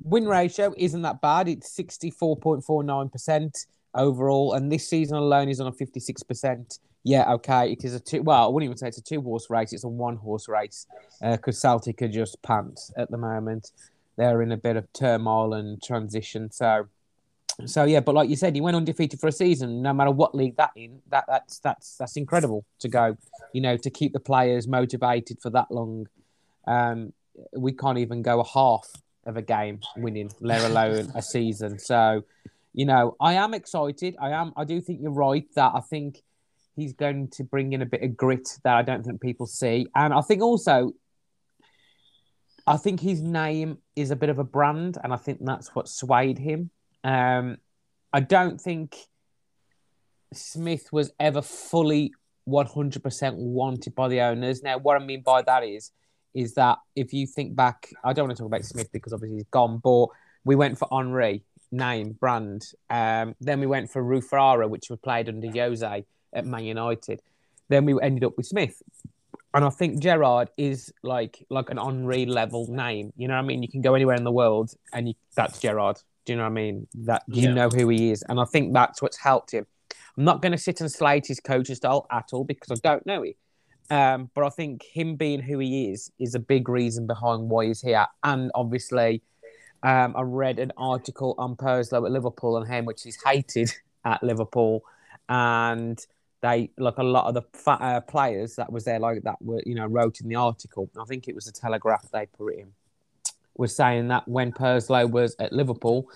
win 0.02 0.26
ratio 0.26 0.74
isn't 0.76 1.02
that 1.02 1.20
bad. 1.20 1.48
It's 1.48 1.70
sixty 1.70 2.10
four 2.10 2.36
point 2.36 2.64
four 2.64 2.82
nine 2.82 3.08
percent 3.08 3.66
overall, 3.94 4.54
and 4.54 4.70
this 4.70 4.88
season 4.88 5.16
alone 5.16 5.48
is 5.48 5.60
on 5.60 5.68
a 5.68 5.72
fifty 5.72 6.00
six 6.00 6.22
percent 6.22 6.78
yeah, 7.02 7.32
okay, 7.32 7.72
it 7.72 7.84
is 7.84 7.94
a 7.94 8.00
two. 8.00 8.22
Well, 8.22 8.44
I 8.44 8.46
wouldn't 8.48 8.68
even 8.68 8.76
say 8.76 8.88
it's 8.88 8.98
a 8.98 9.02
two 9.02 9.22
horse 9.22 9.48
race; 9.48 9.72
it's 9.72 9.84
a 9.84 9.88
one 9.88 10.16
horse 10.16 10.48
race 10.48 10.86
because 11.20 11.56
uh, 11.56 11.60
Celtic 11.60 12.02
are 12.02 12.08
just 12.08 12.40
pants 12.42 12.92
at 12.96 13.10
the 13.10 13.16
moment. 13.16 13.72
They're 14.16 14.42
in 14.42 14.52
a 14.52 14.56
bit 14.56 14.76
of 14.76 14.92
turmoil 14.92 15.54
and 15.54 15.82
transition. 15.82 16.50
So, 16.50 16.88
so 17.64 17.84
yeah. 17.84 18.00
But 18.00 18.14
like 18.14 18.28
you 18.28 18.36
said, 18.36 18.54
he 18.54 18.60
went 18.60 18.76
undefeated 18.76 19.18
for 19.18 19.28
a 19.28 19.32
season, 19.32 19.80
no 19.80 19.94
matter 19.94 20.10
what 20.10 20.34
league 20.34 20.56
that 20.56 20.72
in. 20.76 21.00
That 21.08 21.24
that's 21.26 21.58
that's 21.60 21.96
that's 21.96 22.16
incredible 22.16 22.66
to 22.80 22.88
go. 22.88 23.16
You 23.54 23.62
know, 23.62 23.76
to 23.78 23.90
keep 23.90 24.12
the 24.12 24.20
players 24.20 24.68
motivated 24.68 25.38
for 25.40 25.50
that 25.50 25.70
long. 25.70 26.06
Um, 26.66 27.14
we 27.56 27.72
can't 27.72 27.98
even 27.98 28.20
go 28.20 28.40
a 28.40 28.46
half 28.46 28.86
of 29.24 29.38
a 29.38 29.42
game 29.42 29.80
winning, 29.96 30.30
let 30.40 30.62
alone 30.68 31.10
a 31.14 31.22
season. 31.22 31.78
So, 31.78 32.24
you 32.74 32.84
know, 32.84 33.16
I 33.20 33.34
am 33.34 33.54
excited. 33.54 34.16
I 34.20 34.30
am. 34.30 34.52
I 34.56 34.64
do 34.64 34.82
think 34.82 35.00
you're 35.00 35.12
right 35.12 35.46
that 35.54 35.72
I 35.74 35.80
think 35.80 36.22
he's 36.76 36.92
going 36.92 37.28
to 37.28 37.44
bring 37.44 37.72
in 37.72 37.82
a 37.82 37.86
bit 37.86 38.02
of 38.02 38.16
grit 38.16 38.48
that 38.64 38.74
I 38.76 38.82
don't 38.82 39.04
think 39.04 39.20
people 39.20 39.46
see, 39.46 39.86
and 39.94 40.12
I 40.14 40.20
think 40.20 40.42
also. 40.42 40.92
I 42.66 42.76
think 42.76 43.00
his 43.00 43.22
name 43.22 43.78
is 43.96 44.10
a 44.10 44.16
bit 44.16 44.28
of 44.28 44.38
a 44.38 44.44
brand, 44.44 44.98
and 45.02 45.12
I 45.12 45.16
think 45.16 45.38
that's 45.40 45.74
what 45.74 45.88
swayed 45.88 46.38
him. 46.38 46.70
Um, 47.02 47.56
I 48.12 48.20
don't 48.20 48.60
think 48.60 48.96
Smith 50.32 50.92
was 50.92 51.10
ever 51.18 51.42
fully 51.42 52.12
100% 52.48 53.34
wanted 53.34 53.94
by 53.94 54.08
the 54.08 54.20
owners. 54.20 54.62
Now, 54.62 54.78
what 54.78 55.00
I 55.00 55.04
mean 55.04 55.22
by 55.22 55.42
that 55.42 55.64
is, 55.64 55.92
is 56.34 56.54
that 56.54 56.78
if 56.94 57.12
you 57.12 57.26
think 57.26 57.56
back, 57.56 57.90
I 58.04 58.12
don't 58.12 58.26
want 58.26 58.36
to 58.36 58.42
talk 58.42 58.48
about 58.48 58.64
Smith 58.64 58.90
because 58.92 59.12
obviously 59.12 59.38
he's 59.38 59.48
gone, 59.50 59.78
but 59.82 60.08
we 60.44 60.54
went 60.54 60.78
for 60.78 60.88
Henry, 60.92 61.44
name, 61.72 62.12
brand. 62.12 62.66
Um, 62.88 63.34
then 63.40 63.60
we 63.60 63.66
went 63.66 63.90
for 63.90 64.02
Rui 64.02 64.20
Faria, 64.20 64.68
which 64.68 64.90
was 64.90 64.98
played 65.00 65.28
under 65.28 65.50
Jose 65.50 66.04
at 66.32 66.46
Man 66.46 66.64
United. 66.64 67.20
Then 67.68 67.84
we 67.84 68.00
ended 68.00 68.24
up 68.24 68.36
with 68.36 68.46
Smith. 68.46 68.82
And 69.52 69.64
I 69.64 69.70
think 69.70 70.00
Gerrard 70.00 70.48
is 70.56 70.92
like 71.02 71.44
like 71.50 71.70
an 71.70 71.76
Henry 71.76 72.24
level 72.24 72.66
name. 72.68 73.12
You 73.16 73.26
know 73.28 73.34
what 73.34 73.40
I 73.40 73.46
mean? 73.46 73.62
You 73.62 73.68
can 73.68 73.80
go 73.80 73.94
anywhere 73.94 74.14
in 74.16 74.22
the 74.24 74.30
world 74.30 74.72
and 74.92 75.08
you, 75.08 75.14
that's 75.34 75.58
Gerrard. 75.60 75.96
Do 76.24 76.32
you 76.32 76.36
know 76.36 76.44
what 76.44 76.50
I 76.50 76.52
mean? 76.52 76.86
That 76.94 77.24
you 77.26 77.48
Yeah. 77.48 77.54
know 77.54 77.68
who 77.68 77.88
he 77.88 78.10
is. 78.12 78.22
And 78.28 78.38
I 78.38 78.44
think 78.44 78.72
that's 78.72 79.02
what's 79.02 79.18
helped 79.18 79.52
him. 79.52 79.66
I'm 80.16 80.24
not 80.24 80.40
going 80.42 80.52
to 80.52 80.58
sit 80.58 80.80
and 80.80 80.90
slate 80.90 81.26
his 81.26 81.40
coaching 81.40 81.74
style 81.74 82.06
at 82.12 82.28
all 82.32 82.44
because 82.44 82.70
I 82.70 82.88
don't 82.88 83.04
know 83.06 83.22
him. 83.22 83.34
Um, 83.90 84.30
but 84.34 84.44
I 84.44 84.50
think 84.50 84.84
him 84.84 85.16
being 85.16 85.40
who 85.40 85.58
he 85.58 85.90
is 85.90 86.12
is 86.20 86.36
a 86.36 86.38
big 86.38 86.68
reason 86.68 87.08
behind 87.08 87.50
why 87.50 87.66
he's 87.66 87.80
here. 87.80 88.06
And 88.22 88.52
obviously, 88.54 89.20
um, 89.82 90.14
I 90.16 90.22
read 90.22 90.60
an 90.60 90.72
article 90.76 91.34
on 91.38 91.56
Purslow 91.56 92.04
at 92.04 92.12
Liverpool 92.12 92.56
and 92.56 92.68
how 92.68 92.82
much 92.82 93.02
he's 93.02 93.18
hated 93.24 93.72
at 94.04 94.22
Liverpool, 94.22 94.82
and 95.28 95.98
they 96.42 96.70
like 96.78 96.98
a 96.98 97.02
lot 97.02 97.26
of 97.26 97.34
the 97.34 97.42
fa- 97.52 97.78
uh, 97.80 98.00
players 98.00 98.56
that 98.56 98.72
was 98.72 98.84
there 98.84 98.98
like 98.98 99.22
that 99.22 99.40
were 99.42 99.62
you 99.66 99.74
know 99.74 99.86
wrote 99.86 100.20
in 100.20 100.28
the 100.28 100.36
article. 100.36 100.88
I 101.00 101.04
think 101.04 101.28
it 101.28 101.34
was 101.34 101.44
the 101.44 101.52
Telegraph 101.52 102.10
they 102.10 102.26
put 102.26 102.54
it 102.54 102.58
in 102.60 102.72
was 103.56 103.76
saying 103.76 104.08
that 104.08 104.26
when 104.26 104.52
Purslow 104.52 105.06
was 105.06 105.36
at 105.38 105.52
Liverpool, 105.52 106.08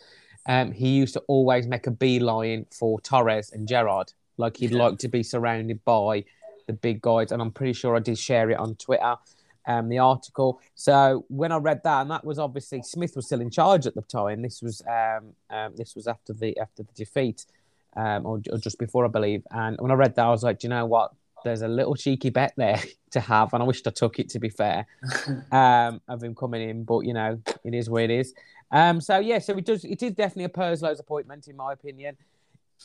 um, 0.47 0.73
he 0.73 0.89
used 0.91 1.13
to 1.13 1.21
always 1.29 1.67
make 1.67 1.87
a 1.87 1.91
beeline 1.91 2.65
for 2.71 2.99
Torres 3.03 3.51
and 3.53 3.69
Gerrard. 3.69 4.13
Like 4.39 4.57
he'd 4.57 4.71
Yeah. 4.71 4.85
like 4.85 4.99
to 5.01 5.09
be 5.09 5.23
surrounded 5.23 5.85
by 5.85 6.25
the 6.67 6.73
big 6.73 7.03
guys, 7.03 7.33
and 7.33 7.43
I'm 7.43 7.51
pretty 7.53 7.75
sure 7.75 7.97
I 7.97 7.99
did 8.01 8.19
share 8.19 8.51
it 8.51 8.59
on 8.59 8.77
Twitter. 8.77 9.17
Um, 9.67 9.89
the 9.89 9.99
article. 9.99 10.61
So 10.75 11.25
when 11.29 11.51
I 11.51 11.57
read 11.57 11.83
that, 11.85 12.03
and 12.03 12.11
that 12.11 12.25
was 12.25 12.39
obviously 12.39 12.83
Smith 12.83 13.17
was 13.17 13.27
still 13.27 13.41
in 13.41 13.49
charge 13.51 13.87
at 13.87 13.95
the 13.95 14.03
time. 14.03 14.43
This 14.43 14.61
was 14.61 14.83
um, 14.87 15.33
um, 15.51 15.75
this 15.77 15.95
was 15.95 16.07
after 16.07 16.35
the 16.35 16.59
after 16.59 16.83
the 16.83 16.93
defeat, 16.95 17.47
um, 17.97 18.27
or, 18.27 18.41
or 18.51 18.59
just 18.59 18.79
before, 18.79 19.05
I 19.05 19.09
believe. 19.09 19.43
And 19.51 19.77
when 19.81 19.91
I 19.91 19.95
read 19.95 20.17
that, 20.17 20.27
I 20.27 20.31
was 20.31 20.43
like, 20.43 20.61
Do 20.61 20.67
you 20.67 20.71
know 20.71 20.87
what? 20.87 21.13
There's 21.45 21.63
a 21.63 21.69
little 21.69 21.95
cheeky 21.95 22.31
bet 22.31 22.55
there 22.57 22.81
to 23.11 23.21
have, 23.21 23.53
and 23.53 23.63
I 23.63 23.67
wished 23.67 23.87
I 23.87 23.91
took 23.91 24.19
it. 24.19 24.31
To 24.31 24.39
be 24.39 24.49
fair, 24.49 24.87
um, 25.53 26.01
of 26.09 26.23
him 26.23 26.35
coming 26.35 26.69
in, 26.69 26.85
but 26.85 27.01
you 27.01 27.15
know, 27.15 27.41
it 27.65 27.75
is 27.75 27.91
what 27.91 28.03
it 28.03 28.11
is. 28.11 28.35
Um, 28.71 29.01
so 29.01 29.19
yeah, 29.19 29.39
so 29.39 29.57
it 29.57 29.65
does. 29.65 29.85
It 29.85 30.03
is 30.03 30.13
definitely 30.13 30.45
a 30.45 30.49
Purslow's 30.49 31.01
appointment, 31.01 31.49
in 31.49 31.57
my 31.57 31.73
opinion. 31.73 32.17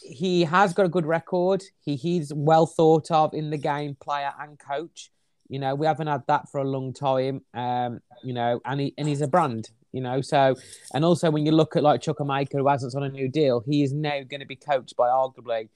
He 0.03 0.43
has 0.43 0.73
got 0.73 0.85
a 0.85 0.89
good 0.89 1.05
record. 1.05 1.63
He 1.79 1.95
he's 1.95 2.33
well 2.33 2.65
thought 2.65 3.09
of 3.11 3.33
in 3.33 3.49
the 3.49 3.57
game, 3.57 3.95
player 3.95 4.31
and 4.39 4.59
coach. 4.59 5.11
You 5.47 5.57
know, 5.57 5.73
we 5.73 5.87
haven't 5.87 6.07
had 6.07 6.27
that 6.27 6.49
for 6.51 6.59
a 6.59 6.63
long 6.63 6.93
time. 6.93 7.41
Um, 7.53 8.01
you 8.23 8.33
know, 8.33 8.61
and 8.65 8.79
he 8.79 8.93
and 8.97 9.07
he's 9.07 9.21
a 9.21 9.27
brand. 9.27 9.71
You 9.91 10.01
know, 10.01 10.21
so 10.21 10.55
and 10.93 11.03
also 11.03 11.31
when 11.31 11.45
you 11.45 11.51
look 11.51 11.75
at 11.75 11.83
like 11.83 12.01
Chukwuemeka, 12.01 12.53
who 12.53 12.67
hasn't 12.67 12.95
on 12.95 13.03
a 13.03 13.09
new 13.09 13.27
deal, 13.27 13.61
he 13.65 13.83
is 13.83 13.91
now 13.93 14.21
going 14.23 14.39
to 14.41 14.45
be 14.45 14.55
coached 14.55 14.95
by 14.95 15.07
arguably 15.07 15.69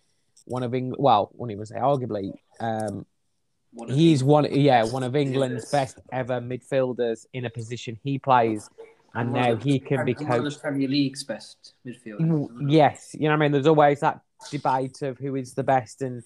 one 0.45 0.63
of 0.63 0.73
England. 0.75 0.97
Well, 1.03 1.31
won't 1.33 1.51
even 1.51 1.65
say 1.65 1.75
arguably. 1.75 2.33
Um, 2.59 3.05
One 3.71 3.89
he's 3.89 4.19
the- 4.19 4.25
one, 4.25 4.47
yeah, 4.51 4.83
one 4.83 5.01
of 5.03 5.15
England's 5.15 5.71
best 5.71 5.99
ever 6.11 6.39
midfielders 6.39 7.25
in 7.33 7.45
a 7.45 7.49
position 7.49 7.97
he 8.03 8.19
plays, 8.19 8.69
and 9.15 9.33
now 9.33 9.55
he 9.55 9.79
can 9.79 10.05
be 10.05 10.13
one 10.13 10.23
of 10.23 10.29
the 10.29 10.49
coached. 10.49 10.61
Premier 10.61 10.87
League's 10.87 11.23
best 11.23 11.73
midfielders. 11.85 12.49
Yes, 12.67 13.15
you 13.15 13.21
know 13.21 13.29
what 13.29 13.35
I 13.35 13.39
mean. 13.39 13.51
There's 13.51 13.67
always 13.67 13.99
that 14.01 14.21
debate 14.51 15.01
of 15.01 15.17
who 15.17 15.35
is 15.35 15.55
the 15.55 15.63
best, 15.63 16.03
and 16.03 16.21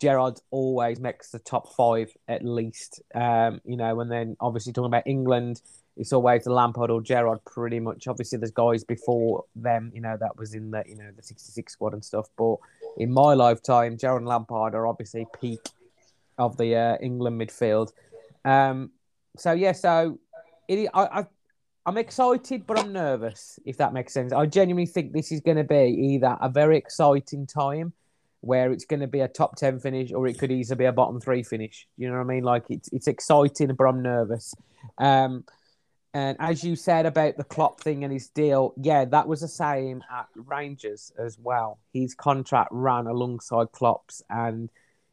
Gerrard 0.00 0.40
always 0.50 0.98
makes 1.00 1.30
the 1.30 1.38
top 1.38 1.74
five 1.74 2.10
at 2.28 2.42
least. 2.42 3.02
Um, 3.14 3.60
you 3.66 3.76
know, 3.76 4.00
and 4.00 4.10
then 4.10 4.36
obviously 4.40 4.72
talking 4.72 4.86
about 4.86 5.06
England, 5.06 5.60
it's 5.96 6.12
always 6.12 6.46
Lampard 6.46 6.90
or 6.90 7.02
Gerrard. 7.02 7.44
Pretty 7.44 7.80
much, 7.80 8.06
obviously, 8.08 8.38
there's 8.38 8.50
guys 8.50 8.84
before 8.84 9.44
them. 9.54 9.90
You 9.94 10.00
know, 10.00 10.16
that 10.18 10.36
was 10.36 10.54
in 10.54 10.70
the 10.70 10.82
you 10.86 10.96
know 10.96 11.10
the 11.14 11.22
'66 11.22 11.72
squad 11.72 11.92
and 11.92 12.04
stuff. 12.04 12.28
But 12.36 12.56
in 12.96 13.12
my 13.12 13.34
lifetime, 13.34 13.96
Gerrard 13.96 14.22
and 14.22 14.28
Lampard 14.28 14.74
are 14.74 14.86
obviously 14.86 15.26
peak 15.40 15.60
of 16.38 16.56
the 16.56 16.74
uh, 16.74 16.96
England 17.00 17.40
midfield. 17.40 17.92
Um, 18.44 18.90
so 19.36 19.52
yeah, 19.52 19.72
so 19.72 20.18
it, 20.68 20.88
I, 20.94 21.20
I, 21.20 21.26
I'm 21.86 21.98
excited, 21.98 22.66
but 22.66 22.78
I'm 22.78 22.92
nervous. 22.92 23.58
If 23.64 23.76
that 23.78 23.92
makes 23.92 24.12
sense, 24.12 24.32
I 24.32 24.46
genuinely 24.46 24.86
think 24.86 25.12
this 25.12 25.32
is 25.32 25.40
going 25.40 25.56
to 25.56 25.64
be 25.64 26.14
either 26.14 26.36
a 26.40 26.48
very 26.48 26.76
exciting 26.76 27.46
time 27.46 27.92
where 28.42 28.72
it's 28.72 28.86
going 28.86 29.00
to 29.00 29.06
be 29.06 29.20
a 29.20 29.28
top 29.28 29.56
ten 29.56 29.78
finish, 29.78 30.12
or 30.12 30.26
it 30.26 30.38
could 30.38 30.50
easily 30.50 30.78
be 30.78 30.84
a 30.86 30.92
bottom 30.92 31.20
three 31.20 31.42
finish. 31.42 31.86
You 31.98 32.08
know 32.08 32.14
what 32.14 32.22
I 32.22 32.24
mean? 32.24 32.44
Like 32.44 32.64
it's 32.70 32.88
it's 32.92 33.06
exciting, 33.06 33.74
but 33.74 33.84
I'm 33.84 34.02
nervous. 34.02 34.54
Um, 34.98 35.44
and 36.12 36.36
as 36.40 36.64
you 36.64 36.74
said 36.74 37.06
about 37.06 37.36
the 37.36 37.44
Klopp 37.44 37.80
thing 37.80 38.02
and 38.02 38.12
his 38.12 38.28
deal, 38.28 38.74
yeah, 38.76 39.04
that 39.04 39.28
was 39.28 39.42
the 39.42 39.48
same 39.48 40.02
at 40.10 40.26
Rangers 40.34 41.12
as 41.18 41.38
well. 41.38 41.78
His 41.92 42.14
contract 42.14 42.70
ran 42.72 43.06
alongside 43.06 43.70
Klopp's, 43.70 44.22
and 44.28 44.70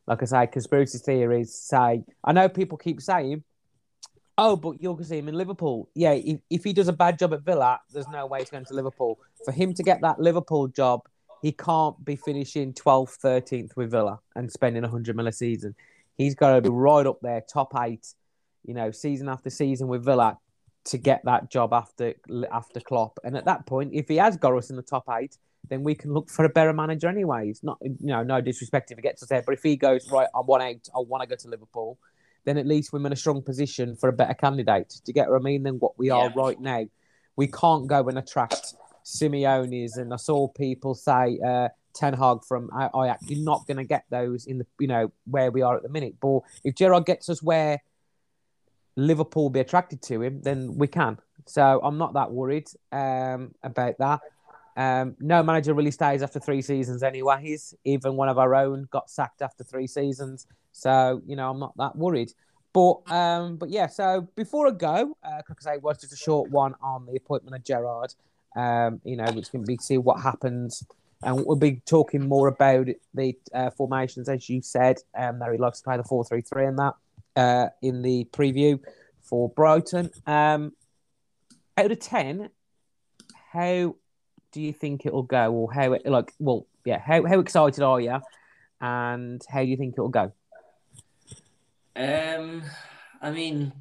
like 0.07 0.23
I 0.23 0.25
say, 0.25 0.47
conspiracy 0.47 0.97
theories 0.97 1.53
say. 1.53 2.03
I 2.23 2.31
know 2.31 2.49
people 2.49 2.79
keep 2.79 2.99
saying, 2.99 3.43
"Oh, 4.39 4.55
but 4.55 4.81
to 4.81 5.03
see 5.03 5.19
him 5.19 5.29
in 5.29 5.35
Liverpool." 5.35 5.87
Yeah, 5.93 6.13
if, 6.13 6.39
if 6.49 6.63
he 6.63 6.73
does 6.73 6.87
a 6.87 6.93
bad 6.93 7.19
job 7.19 7.33
at 7.33 7.41
Villa, 7.41 7.79
there's 7.93 8.07
no 8.07 8.25
way 8.25 8.39
he's 8.39 8.49
going 8.49 8.65
to 8.65 8.73
Liverpool. 8.73 9.19
For 9.45 9.51
him 9.51 9.75
to 9.75 9.83
get 9.83 10.01
that 10.01 10.19
Liverpool 10.19 10.67
job, 10.67 11.01
he 11.43 11.51
can't 11.51 12.03
be 12.03 12.15
finishing 12.15 12.73
12th, 12.73 13.19
13th 13.19 13.75
with 13.75 13.91
Villa 13.91 14.19
and 14.35 14.51
spending 14.51 14.81
100 14.81 15.15
mil 15.15 15.27
a 15.27 15.31
season. 15.31 15.75
He's 16.15 16.33
got 16.33 16.55
to 16.55 16.61
be 16.61 16.69
right 16.69 17.05
up 17.05 17.19
there, 17.21 17.41
top 17.41 17.73
eight, 17.79 18.15
you 18.65 18.73
know, 18.73 18.89
season 18.89 19.29
after 19.29 19.51
season 19.51 19.87
with 19.87 20.03
Villa 20.03 20.39
to 20.87 20.97
get 20.97 21.21
that 21.25 21.49
job 21.49 21.73
after 21.73 22.13
after 22.51 22.79
Klopp. 22.79 23.19
And 23.23 23.35
at 23.37 23.45
that 23.45 23.65
point, 23.65 23.91
if 23.93 24.07
he 24.07 24.17
has 24.17 24.37
got 24.37 24.55
us 24.57 24.69
in 24.69 24.75
the 24.75 24.81
top 24.81 25.05
eight, 25.19 25.37
then 25.69 25.83
we 25.83 25.95
can 25.95 26.13
look 26.13 26.29
for 26.29 26.45
a 26.45 26.49
better 26.49 26.73
manager 26.73 27.07
anyways. 27.07 27.61
Not 27.63 27.77
you 27.81 27.95
know, 28.01 28.23
no 28.23 28.41
disrespect 28.41 28.91
if 28.91 28.97
he 28.97 29.01
gets 29.01 29.21
us 29.23 29.29
there, 29.29 29.41
but 29.45 29.53
if 29.53 29.63
he 29.63 29.75
goes 29.75 30.09
right, 30.11 30.27
I 30.35 30.39
want 30.41 30.63
out, 30.63 30.89
I 30.95 30.99
want 30.99 31.23
to 31.23 31.27
go 31.27 31.35
to 31.35 31.47
Liverpool, 31.49 31.97
then 32.45 32.57
at 32.57 32.65
least 32.65 32.93
we're 32.93 33.05
in 33.05 33.11
a 33.11 33.17
strong 33.17 33.41
position 33.41 33.95
for 33.95 34.09
a 34.09 34.13
better 34.13 34.33
candidate. 34.33 34.89
Do 35.03 35.09
you 35.09 35.13
get 35.13 35.29
what 35.29 35.35
I 35.41 35.43
mean? 35.43 35.63
Than 35.63 35.75
what 35.75 35.97
we 35.97 36.09
are 36.09 36.25
Yeah. 36.25 36.33
right 36.35 36.59
now. 36.59 36.85
We 37.35 37.47
can't 37.47 37.85
go 37.87 38.07
and 38.07 38.17
attract 38.17 38.73
Simeones, 39.05 39.97
and 39.97 40.13
I 40.13 40.17
saw 40.17 40.47
people 40.47 40.95
say 40.95 41.39
uh, 41.45 41.69
Ten 41.93 42.13
Hag 42.13 42.43
from 42.45 42.69
I- 42.73 42.89
Ajax. 43.05 43.29
You're 43.29 43.43
not 43.43 43.65
going 43.67 43.77
to 43.77 43.83
get 43.83 44.05
those 44.09 44.45
in 44.45 44.57
the 44.59 44.65
you 44.79 44.87
know 44.87 45.11
where 45.25 45.51
we 45.51 45.61
are 45.61 45.75
at 45.77 45.83
the 45.83 45.89
minute. 45.89 46.15
But 46.19 46.41
if 46.63 46.75
Gerrard 46.75 47.05
gets 47.05 47.29
us 47.29 47.41
where 47.43 47.81
Liverpool 48.97 49.49
be 49.49 49.59
attracted 49.59 50.01
to 50.01 50.21
him, 50.21 50.41
then 50.41 50.75
we 50.75 50.87
can. 50.87 51.17
So 51.45 51.79
I'm 51.81 51.97
not 51.97 52.13
that 52.13 52.31
worried 52.31 52.67
um, 52.91 53.53
about 53.63 53.97
that. 53.99 54.19
Um, 54.75 55.15
no 55.19 55.41
manager 55.41 55.73
really 55.73 55.91
stays 55.91 56.21
after 56.21 56.39
three 56.39 56.61
seasons, 56.61 57.03
anyways. 57.03 57.73
Even 57.85 58.15
one 58.15 58.27
of 58.27 58.37
our 58.37 58.53
own 58.55 58.87
got 58.91 59.09
sacked 59.09 59.41
after 59.41 59.63
three 59.63 59.87
seasons. 59.87 60.47
So 60.71 61.21
you 61.25 61.35
know 61.35 61.49
I'm 61.49 61.59
not 61.59 61.77
that 61.77 61.95
worried. 61.95 62.33
But 62.73 63.09
um, 63.11 63.57
but 63.57 63.69
yeah. 63.69 63.87
So 63.87 64.27
before 64.35 64.67
I 64.67 64.71
go, 64.71 65.17
uh, 65.23 65.41
I 65.67 65.77
was 65.77 65.99
just 65.99 66.13
a 66.13 66.17
short 66.17 66.49
one 66.51 66.75
on 66.81 67.05
the 67.05 67.15
appointment 67.15 67.55
of 67.55 67.63
Gerrard. 67.63 68.13
Um, 68.55 69.01
you 69.03 69.15
know, 69.15 69.31
which 69.31 69.51
can 69.51 69.63
be 69.63 69.77
see 69.77 69.97
what 69.97 70.21
happens, 70.21 70.83
and 71.23 71.45
we'll 71.45 71.55
be 71.55 71.81
talking 71.85 72.27
more 72.27 72.47
about 72.47 72.87
the 73.13 73.35
uh, 73.53 73.69
formations 73.69 74.27
as 74.27 74.49
you 74.49 74.61
said. 74.61 74.97
Um, 75.15 75.39
that 75.39 75.51
he 75.51 75.57
likes 75.57 75.79
to 75.79 75.83
play 75.83 75.97
the 75.97 76.03
four 76.03 76.25
three 76.25 76.41
three 76.41 76.65
and 76.65 76.77
that 76.79 76.95
uh, 77.37 77.69
in 77.81 78.01
the 78.01 78.25
preview 78.33 78.79
for 79.21 79.49
Brighton. 79.49 80.09
Um, 80.25 80.73
out 81.77 81.91
of 81.91 81.99
ten, 81.99 82.49
how 83.53 83.95
do 84.51 84.61
you 84.61 84.73
think 84.73 85.05
it'll 85.05 85.23
go, 85.23 85.53
or 85.53 85.71
how 85.71 85.93
it 85.93 86.05
like? 86.05 86.33
Well, 86.39 86.65
yeah, 86.83 86.99
how 86.99 87.25
how 87.25 87.39
excited 87.39 87.83
are 87.83 88.01
you, 88.01 88.19
and 88.81 89.41
how 89.47 89.61
do 89.61 89.67
you 89.67 89.77
think 89.77 89.93
it'll 89.93 90.09
go? 90.09 90.33
Um, 91.95 92.63
I 93.21 93.31
mean, 93.31 93.71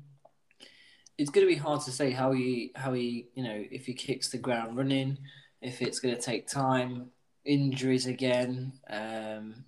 it's 1.18 1.30
going 1.30 1.46
to 1.46 1.52
be 1.52 1.58
hard 1.58 1.80
to 1.82 1.90
say 1.90 2.10
how 2.10 2.32
he 2.32 2.72
how 2.76 2.92
he 2.92 3.28
you 3.34 3.42
know 3.42 3.64
if 3.70 3.86
he 3.86 3.94
kicks 3.94 4.28
the 4.28 4.38
ground 4.38 4.76
running, 4.76 5.18
if 5.62 5.80
it's 5.80 6.00
going 6.00 6.14
to 6.14 6.20
take 6.20 6.46
time, 6.46 7.10
injuries 7.44 8.06
again, 8.06 8.72
um, 8.90 9.64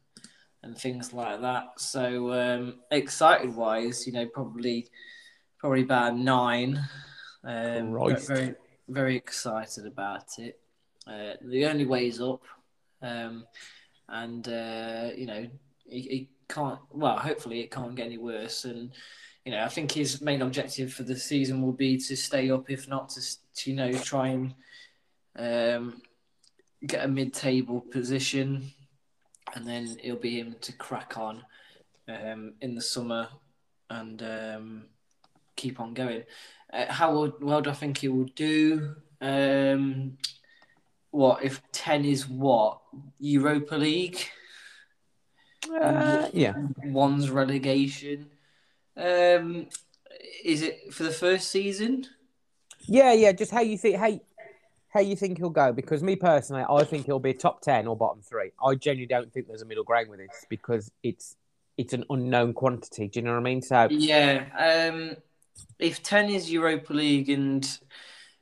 and 0.62 0.76
things 0.76 1.12
like 1.12 1.40
that. 1.40 1.80
So 1.80 2.32
um, 2.32 2.80
excited 2.90 3.54
wise, 3.54 4.06
you 4.06 4.12
know, 4.12 4.26
probably 4.26 4.88
probably 5.58 5.82
about 5.82 6.16
nine. 6.16 6.80
Um, 7.44 7.92
Christ. 7.92 8.28
very, 8.28 8.54
very 8.88 9.16
excited 9.16 9.86
about 9.86 10.38
it. 10.38 10.58
Uh, 11.06 11.34
the 11.42 11.66
only 11.66 11.86
way 11.86 12.06
is 12.08 12.20
up, 12.20 12.42
um, 13.02 13.46
and 14.08 14.46
uh, 14.48 15.10
you 15.16 15.26
know 15.26 15.46
he, 15.86 16.00
he 16.00 16.28
can't. 16.48 16.78
Well, 16.90 17.18
hopefully 17.18 17.60
it 17.60 17.70
can't 17.70 17.94
get 17.94 18.06
any 18.06 18.18
worse. 18.18 18.64
And 18.64 18.90
you 19.44 19.52
know, 19.52 19.64
I 19.64 19.68
think 19.68 19.92
his 19.92 20.20
main 20.20 20.42
objective 20.42 20.92
for 20.92 21.04
the 21.04 21.16
season 21.16 21.62
will 21.62 21.72
be 21.72 21.96
to 21.98 22.16
stay 22.16 22.50
up, 22.50 22.70
if 22.70 22.88
not 22.88 23.08
to, 23.10 23.20
to 23.56 23.70
you 23.70 23.76
know 23.76 23.92
try 23.92 24.28
and 24.28 24.54
um, 25.38 26.02
get 26.86 27.04
a 27.04 27.08
mid-table 27.08 27.80
position, 27.80 28.70
and 29.54 29.66
then 29.66 29.96
it'll 30.02 30.18
be 30.18 30.38
him 30.38 30.56
to 30.60 30.72
crack 30.72 31.16
on 31.18 31.42
um, 32.08 32.54
in 32.60 32.74
the 32.74 32.82
summer 32.82 33.28
and 33.90 34.22
um, 34.22 34.84
keep 35.56 35.80
on 35.80 35.94
going. 35.94 36.22
Uh, 36.72 36.86
how 36.92 37.12
well, 37.12 37.36
well 37.40 37.60
do 37.60 37.70
I 37.70 37.74
think 37.74 37.98
he 37.98 38.08
will 38.08 38.28
do? 38.34 38.94
Um, 39.20 40.18
what 41.10 41.42
if 41.42 41.62
ten 41.72 42.04
is 42.04 42.28
what 42.28 42.80
Europa 43.18 43.76
League? 43.76 44.18
Uh, 45.80 46.28
yeah. 46.32 46.54
One's 46.84 47.30
relegation. 47.30 48.30
Um, 48.96 49.68
is 50.44 50.62
it 50.62 50.92
for 50.92 51.04
the 51.04 51.10
first 51.10 51.50
season? 51.50 52.06
Yeah, 52.86 53.12
yeah. 53.12 53.32
Just 53.32 53.52
how 53.52 53.60
you 53.60 53.76
think 53.78 53.96
how 53.96 54.18
how 54.90 55.00
you 55.00 55.16
think 55.16 55.38
he'll 55.38 55.50
go? 55.50 55.72
Because 55.72 56.02
me 56.02 56.16
personally, 56.16 56.64
I 56.68 56.84
think 56.84 57.06
he'll 57.06 57.18
be 57.18 57.34
top 57.34 57.60
ten 57.60 57.86
or 57.86 57.96
bottom 57.96 58.22
three. 58.22 58.52
I 58.64 58.74
genuinely 58.74 59.06
don't 59.06 59.32
think 59.32 59.46
there's 59.46 59.62
a 59.62 59.66
middle 59.66 59.84
ground 59.84 60.08
with 60.08 60.18
this 60.18 60.46
because 60.48 60.90
it's 61.02 61.36
it's 61.76 61.92
an 61.92 62.04
unknown 62.10 62.54
quantity. 62.54 63.08
Do 63.08 63.20
you 63.20 63.24
know 63.24 63.32
what 63.32 63.40
I 63.40 63.42
mean? 63.42 63.62
So 63.62 63.88
Yeah. 63.90 64.46
Um, 64.90 65.16
if 65.78 66.02
ten 66.02 66.30
is 66.30 66.50
Europa 66.50 66.92
League 66.92 67.28
and 67.28 67.68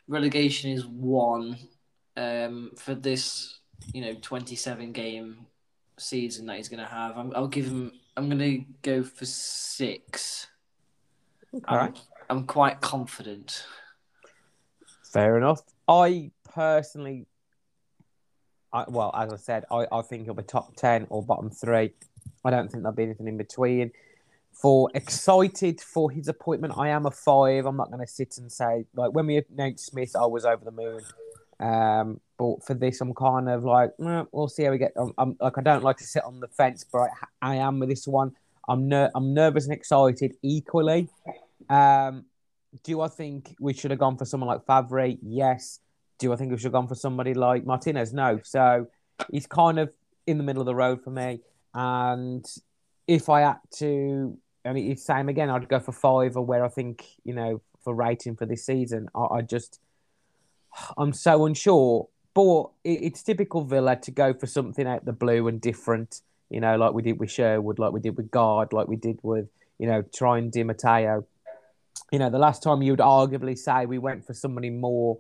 relegation 0.09 0.71
is 0.71 0.87
one, 0.87 1.59
um, 2.17 2.71
for 2.76 2.95
this 2.95 3.59
you 3.93 4.03
know 4.03 4.15
twenty-seven 4.21 4.93
game 4.93 5.47
season 5.99 6.47
that 6.47 6.59
he's 6.59 6.69
going 6.69 6.83
to 6.83 6.91
have, 6.91 7.17
I'm, 7.17 7.33
I'll 7.35 7.49
give 7.49 7.67
him. 7.67 7.93
I'm 8.17 8.29
going 8.31 8.38
to 8.38 8.65
go 8.83 9.03
for 9.03 9.26
six. 9.26 10.47
okay, 11.55 11.65
I'm, 11.67 11.95
I'm 12.31 12.47
quite 12.47 12.81
confident. 12.81 13.67
fair 15.12 15.37
enough. 15.37 15.61
I 15.88 16.31
personally, 16.56 17.26
I, 18.72 18.84
well, 18.88 19.12
as 19.14 19.32
I 19.32 19.36
said, 19.36 19.64
I, 19.70 19.86
I 19.92 20.02
think 20.02 20.25
he'll 20.25 20.34
be 20.34 20.42
top 20.42 20.75
ten 20.75 21.06
or 21.10 21.22
bottom 21.22 21.50
three. 21.50 21.92
I 22.44 22.50
don't 22.50 22.68
think 22.70 22.82
there'll 22.82 22.96
be 22.96 23.04
anything 23.04 23.28
in 23.28 23.36
between. 23.36 23.92
For 24.52 24.90
excited 24.94 25.82
for 25.82 26.10
his 26.10 26.28
appointment, 26.28 26.75
I 26.76 26.88
am 26.88 27.04
a 27.04 27.10
five. 27.10 27.66
I'm 27.66 27.76
not 27.76 27.90
going 27.92 28.04
to 28.04 28.10
sit 28.10 28.38
and 28.38 28.50
say 28.50 28.86
like 28.94 29.12
when 29.12 29.26
we 29.26 29.42
announced 29.52 29.86
Smith, 29.86 30.16
I 30.16 30.26
was 30.26 30.44
over 30.46 30.64
the 30.64 30.70
moon. 30.70 31.02
Um, 31.60 32.20
but 32.38 32.64
for 32.66 32.75
this, 32.75 33.00
I'm 33.00 33.14
kind 33.14 33.48
of 33.48 33.64
like, 33.64 33.90
we'll 33.98 34.48
see 34.48 34.64
how 34.64 34.70
we 34.70 34.78
get. 34.78 34.92
I'm, 34.96 35.12
I'm 35.18 35.36
like, 35.40 35.58
I 35.58 35.62
don't 35.62 35.84
like 35.84 35.98
to 35.98 36.04
sit 36.04 36.25
on 36.25 36.40
the 36.40 36.48
fence, 36.48 36.84
but 36.90 37.08
I, 37.42 37.52
I 37.52 37.54
am 37.56 37.78
with 37.78 37.90
this 37.90 38.06
one. 38.06 38.32
I'm 38.68 38.88
ner- 38.88 39.10
I'm 39.14 39.32
nervous 39.32 39.64
and 39.64 39.75
excited 39.75 40.36
equally. 40.42 41.08
Um, 41.68 42.25
do 42.82 43.00
I 43.00 43.08
think 43.08 43.54
we 43.60 43.72
should 43.72 43.90
have 43.90 44.00
gone 44.00 44.16
for 44.16 44.25
someone 44.25 44.48
like 44.48 44.66
Favre? 44.66 45.16
Yes. 45.22 45.80
Do 46.18 46.32
I 46.32 46.37
think 46.37 46.50
we 46.50 46.56
should 46.56 46.64
have 46.64 46.73
gone 46.73 46.88
for 46.88 46.94
somebody 46.94 47.35
like 47.35 47.66
Martinez? 47.66 48.12
No. 48.12 48.40
So 48.42 48.87
he's 49.30 49.46
kind 49.46 49.78
of 49.78 49.92
in 50.26 50.38
the 50.38 50.44
middle 50.44 50.62
of 50.62 50.66
the 50.66 50.75
road 50.75 51.02
for 51.02 51.11
me. 51.11 51.40
And 51.75 52.44
if 53.06 53.28
I 53.28 53.42
had 53.42 53.58
to, 53.76 54.37
I 54.64 54.73
mean, 54.73 54.96
same 54.96 55.28
again. 55.28 55.50
I'd 55.50 55.68
go 55.68 55.78
for 55.78 55.92
five 55.92 56.37
or 56.37 56.44
where 56.44 56.64
I 56.64 56.68
think 56.68 57.04
you 57.25 57.35
know 57.35 57.61
for 57.85 57.94
rating 57.94 58.37
for 58.37 58.46
this 58.46 58.66
season. 58.66 59.08
I, 59.14 59.26
I 59.37 59.42
just, 59.42 59.80
I'm 60.96 61.12
so 61.12 61.46
unsure. 61.46 62.08
But 62.35 62.70
it, 62.85 63.02
it's 63.02 63.23
typical 63.23 63.64
Villa 63.64 63.96
to 63.96 64.11
go 64.11 64.34
for 64.34 64.47
something 64.47 64.86
out 64.86 65.04
the 65.04 65.12
blue 65.12 65.49
and 65.49 65.60
different. 65.60 66.21
You 66.50 66.60
know, 66.60 66.76
like 66.76 66.95
we 66.95 67.02
did 67.02 67.19
with 67.19 67.30
Sherwood, 67.30 67.78
like 67.78 67.93
we 67.93 68.00
did 68.00 68.17
with 68.17 68.30
Garde, 68.30 68.73
like 68.73 68.88
we 68.88 68.97
did 68.97 69.19
with 69.23 69.49
you 69.78 69.86
know 69.86 70.02
trying 70.14 70.50
Di 70.50 70.62
Matteo. 70.62 71.26
You 72.12 72.19
know, 72.19 72.30
the 72.30 72.38
last 72.38 72.62
time 72.62 72.82
you 72.82 72.93
would 72.93 73.00
arguably 73.00 73.56
say 73.56 73.86
we 73.86 73.99
went 73.99 74.26
for 74.26 74.32
somebody 74.32 74.71
more 74.71 75.19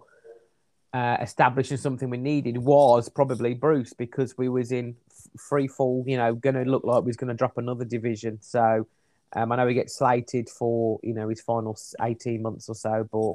uh, 0.92 1.16
establishing 1.20 1.76
something 1.76 2.08
we 2.10 2.16
needed 2.16 2.58
was 2.58 3.08
probably 3.08 3.54
Bruce 3.54 3.92
because 3.92 4.36
we 4.38 4.48
was 4.48 4.72
in 4.72 4.96
free 5.38 5.68
fall. 5.68 6.04
You 6.06 6.16
know, 6.16 6.34
going 6.34 6.54
to 6.54 6.64
look 6.64 6.84
like 6.84 7.02
we 7.02 7.08
was 7.08 7.16
going 7.16 7.28
to 7.28 7.34
drop 7.34 7.58
another 7.58 7.84
division. 7.84 8.38
So 8.40 8.86
um, 9.34 9.52
I 9.52 9.56
know 9.56 9.66
he 9.66 9.74
gets 9.74 9.96
slated 9.96 10.48
for 10.48 11.00
you 11.02 11.14
know 11.14 11.28
his 11.28 11.40
final 11.40 11.78
eighteen 12.00 12.42
months 12.42 12.68
or 12.68 12.74
so, 12.74 13.08
but 13.10 13.34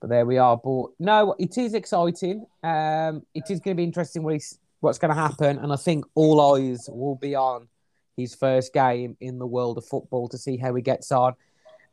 but 0.00 0.10
there 0.10 0.26
we 0.26 0.38
are. 0.38 0.56
But 0.56 0.86
no, 0.98 1.34
it 1.38 1.58
is 1.58 1.74
exciting. 1.74 2.46
Um, 2.62 3.22
it 3.34 3.50
is 3.50 3.60
going 3.60 3.76
to 3.76 3.80
be 3.80 3.84
interesting 3.84 4.22
what 4.22 4.40
what's 4.80 4.98
going 4.98 5.14
to 5.14 5.20
happen, 5.20 5.58
and 5.58 5.72
I 5.72 5.76
think 5.76 6.04
all 6.14 6.56
eyes 6.56 6.88
will 6.90 7.16
be 7.16 7.34
on 7.34 7.68
his 8.16 8.34
first 8.34 8.72
game 8.72 9.16
in 9.20 9.38
the 9.38 9.46
world 9.46 9.78
of 9.78 9.84
football 9.84 10.28
to 10.28 10.38
see 10.38 10.56
how 10.56 10.74
he 10.74 10.82
gets 10.82 11.10
on. 11.10 11.34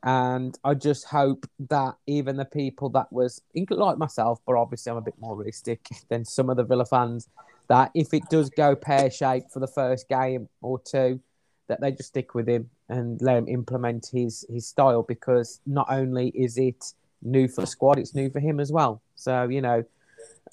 And 0.03 0.57
I 0.63 0.73
just 0.73 1.05
hope 1.05 1.47
that 1.69 1.95
even 2.07 2.37
the 2.37 2.45
people 2.45 2.89
that 2.89 3.11
was 3.11 3.41
like 3.69 3.97
myself, 3.97 4.39
but 4.47 4.55
obviously 4.55 4.91
I'm 4.91 4.97
a 4.97 5.01
bit 5.01 5.19
more 5.19 5.35
realistic 5.35 5.87
than 6.09 6.25
some 6.25 6.49
of 6.49 6.57
the 6.57 6.63
Villa 6.63 6.85
fans, 6.85 7.27
that 7.67 7.91
if 7.93 8.13
it 8.13 8.23
does 8.29 8.49
go 8.49 8.75
pear 8.75 9.11
shaped 9.11 9.51
for 9.51 9.59
the 9.59 9.67
first 9.67 10.09
game 10.09 10.49
or 10.61 10.79
two, 10.79 11.19
that 11.67 11.79
they 11.79 11.91
just 11.91 12.09
stick 12.09 12.35
with 12.35 12.49
him 12.49 12.69
and 12.89 13.21
let 13.21 13.37
him 13.37 13.47
implement 13.47 14.07
his 14.11 14.45
his 14.49 14.67
style 14.67 15.03
because 15.03 15.61
not 15.65 15.87
only 15.89 16.27
is 16.29 16.57
it 16.57 16.93
new 17.21 17.47
for 17.47 17.61
the 17.61 17.67
squad, 17.67 17.97
it's 17.97 18.13
new 18.13 18.29
for 18.29 18.41
him 18.41 18.59
as 18.59 18.71
well. 18.71 19.01
So 19.15 19.47
you 19.47 19.61
know, 19.61 19.83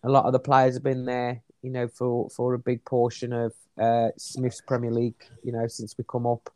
a 0.05 0.09
lot 0.09 0.27
of 0.27 0.33
the 0.33 0.39
players 0.39 0.75
have 0.75 0.85
been 0.85 1.07
there, 1.07 1.43
you 1.63 1.71
know, 1.71 1.89
for 1.89 2.31
for 2.31 2.55
a 2.55 2.59
big 2.59 2.85
portion 2.85 3.33
of 3.33 3.53
uh, 3.81 4.11
Smith's 4.17 4.61
Premier 4.61 4.93
League, 4.93 5.25
you 5.43 5.53
know, 5.53 5.67
since 5.67 5.97
we 5.99 6.05
come 6.09 6.27
up. 6.27 6.51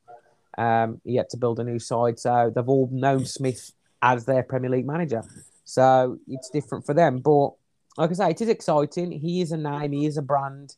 Um, 0.58 1.00
he 1.04 1.16
had 1.16 1.30
to 1.30 1.36
build 1.36 1.60
a 1.60 1.64
new 1.64 1.78
side, 1.78 2.18
so 2.18 2.52
they've 2.54 2.68
all 2.68 2.88
known 2.92 3.24
Smith 3.24 3.72
as 4.02 4.24
their 4.24 4.42
Premier 4.42 4.70
League 4.70 4.86
manager. 4.86 5.22
So 5.64 6.18
it's 6.28 6.50
different 6.50 6.84
for 6.84 6.94
them. 6.94 7.18
But 7.18 7.52
like 7.96 8.10
I 8.10 8.14
say, 8.14 8.30
it 8.30 8.40
is 8.40 8.48
exciting. 8.48 9.12
He 9.12 9.40
is 9.40 9.52
a 9.52 9.56
name, 9.56 9.92
he 9.92 10.06
is 10.06 10.16
a 10.16 10.22
brand. 10.22 10.76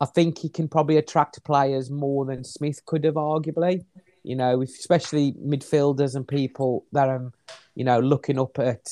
I 0.00 0.04
think 0.04 0.38
he 0.38 0.48
can 0.48 0.68
probably 0.68 0.98
attract 0.98 1.42
players 1.44 1.90
more 1.90 2.26
than 2.26 2.44
Smith 2.44 2.84
could 2.84 3.04
have, 3.04 3.14
arguably. 3.14 3.84
You 4.22 4.36
know, 4.36 4.60
especially 4.60 5.32
midfielders 5.32 6.16
and 6.16 6.26
people 6.26 6.84
that 6.92 7.08
are, 7.08 7.32
you 7.74 7.84
know, 7.84 8.00
looking 8.00 8.38
up 8.38 8.58
at 8.58 8.88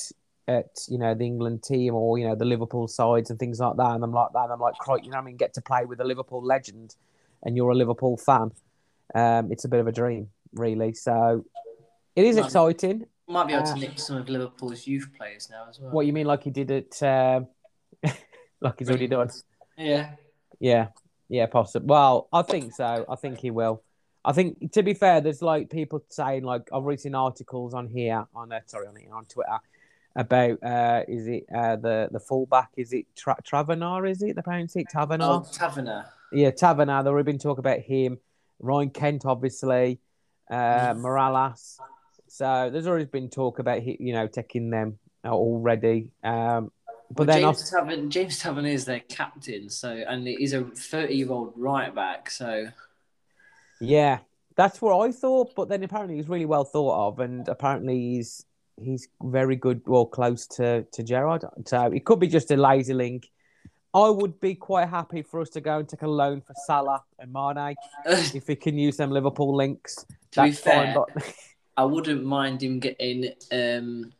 at 0.46 0.76
you 0.88 0.98
know 0.98 1.14
the 1.14 1.24
England 1.24 1.62
team 1.62 1.94
or 1.94 2.18
you 2.18 2.28
know 2.28 2.34
the 2.34 2.44
Liverpool 2.44 2.86
sides 2.86 3.30
and 3.30 3.38
things 3.38 3.58
like 3.58 3.76
that. 3.76 3.90
And 3.90 4.04
I'm 4.04 4.12
like 4.12 4.28
that. 4.32 4.44
And 4.44 4.52
I'm 4.52 4.60
like, 4.60 4.74
"Crikey, 4.74 5.06
you 5.06 5.10
know, 5.10 5.18
I 5.18 5.22
mean, 5.22 5.36
get 5.36 5.54
to 5.54 5.60
play 5.60 5.84
with 5.84 6.00
a 6.00 6.04
Liverpool 6.04 6.42
legend, 6.42 6.94
and 7.42 7.56
you're 7.56 7.70
a 7.70 7.74
Liverpool 7.74 8.16
fan. 8.16 8.52
Um, 9.14 9.52
it's 9.52 9.64
a 9.64 9.68
bit 9.68 9.80
of 9.80 9.86
a 9.86 9.92
dream, 9.92 10.28
really. 10.52 10.92
So 10.94 11.44
it 12.16 12.24
is 12.24 12.36
Well, 12.36 12.44
exciting. 12.46 13.06
Might 13.26 13.46
be 13.46 13.54
able 13.54 13.64
to 13.64 13.72
Uh, 13.72 13.76
nick 13.76 13.98
some 13.98 14.16
of 14.16 14.28
Liverpool's 14.28 14.86
youth 14.86 15.08
players 15.16 15.48
now 15.50 15.66
as 15.68 15.80
well. 15.80 15.90
What 15.92 16.06
you 16.06 16.12
mean, 16.12 16.26
like 16.26 16.42
he 16.42 16.50
did 16.50 16.70
it, 16.70 17.02
um, 17.02 17.46
like 18.60 18.78
he's 18.78 18.88
already 18.88 19.06
done? 19.06 19.30
Yeah. 19.76 20.10
Yeah, 20.60 20.88
yeah, 21.28 21.46
possible. 21.46 21.86
Well, 21.86 22.28
I 22.32 22.42
think 22.42 22.72
so. 22.74 23.04
I 23.08 23.16
think 23.16 23.38
he 23.38 23.50
will. 23.50 23.82
I 24.24 24.32
think, 24.32 24.72
to 24.72 24.82
be 24.82 24.94
fair, 24.94 25.20
there's 25.20 25.42
like 25.42 25.68
people 25.70 26.02
saying 26.08 26.44
like 26.44 26.68
I've 26.72 26.84
read 26.84 27.00
seen 27.00 27.14
articles 27.14 27.74
on 27.74 27.88
here 27.88 28.26
on 28.34 28.52
uh, 28.52 28.60
sorry 28.66 28.86
on 28.86 28.96
on 29.12 29.24
Twitter 29.26 29.58
about 30.16 30.62
uh 30.62 31.02
is 31.08 31.26
it 31.26 31.44
uh 31.52 31.74
the 31.74 32.08
the 32.12 32.20
fullback 32.20 32.70
is 32.76 32.92
it 32.92 33.04
Tra- 33.16 33.42
Travenar 33.42 34.08
is 34.08 34.22
it 34.22 34.36
the 34.36 34.44
pronounce 34.44 34.76
it 34.76 34.86
Tavernar 34.94 35.44
Oh, 35.44 35.46
Taverner. 35.52 36.06
yeah 36.32 36.52
Tavernar 36.52 37.02
there 37.02 37.16
have 37.16 37.26
been 37.26 37.36
talk 37.36 37.58
about 37.58 37.80
him 37.80 38.18
Ryan 38.64 38.90
Kent 38.90 39.24
obviously 39.24 40.00
uh 40.50 40.94
Morelos 40.96 41.78
so 42.28 42.70
there's 42.70 42.86
always 42.86 43.06
been 43.06 43.30
talk 43.30 43.58
about 43.58 43.84
you 43.84 44.12
know 44.12 44.26
taking 44.26 44.70
them 44.70 44.98
already 45.24 46.08
um 46.22 46.70
but 47.10 47.26
Well, 47.28 47.36
then 47.36 47.42
James 47.42 47.70
Taverner, 47.70 48.08
James 48.08 48.38
Taverner 48.40 48.68
is 48.68 48.84
their 48.84 49.00
captain, 49.00 49.68
so 49.68 49.90
and 49.90 50.26
he's 50.26 50.52
a 50.52 50.64
30 50.64 51.14
year 51.14 51.30
old 51.30 51.52
right 51.56 51.94
back. 51.94 52.30
So 52.30 52.68
Yeah, 53.80 54.18
that's 54.56 54.80
what 54.80 54.98
I 55.06 55.12
thought. 55.12 55.54
But 55.54 55.68
then 55.68 55.82
apparently 55.82 56.16
he's 56.16 56.28
really 56.28 56.46
well 56.46 56.64
thought 56.64 57.08
of, 57.08 57.20
and 57.20 57.46
apparently 57.48 57.98
he's 57.98 58.44
he's 58.80 59.08
very 59.22 59.56
good, 59.56 59.82
well 59.86 60.06
close 60.06 60.46
to 60.56 60.84
to 60.92 61.02
Gerrard. 61.02 61.44
So 61.66 61.82
it 61.92 62.04
could 62.04 62.20
be 62.20 62.28
just 62.28 62.50
a 62.50 62.56
lazy 62.56 62.94
link. 62.94 63.30
I 63.94 64.08
would 64.08 64.40
be 64.40 64.54
quite 64.54 64.88
happy 64.88 65.22
for 65.22 65.40
us 65.40 65.50
to 65.50 65.60
go 65.60 65.78
and 65.78 65.88
take 65.88 66.02
a 66.02 66.08
loan 66.08 66.40
for 66.40 66.54
Salah 66.66 67.04
and 67.18 67.32
Mane 67.32 67.76
if 68.06 68.48
we 68.48 68.56
can 68.56 68.76
use 68.76 68.96
them 68.96 69.10
Liverpool 69.10 69.54
links. 69.54 70.04
be 70.04 70.16
That's 70.34 70.58
fair, 70.58 70.86
fine, 70.86 70.94
but 70.94 71.34
I 71.76 71.84
wouldn't 71.84 72.24
mind 72.24 72.62
him 72.62 72.80
getting. 72.80 73.32
Um, 73.52 74.12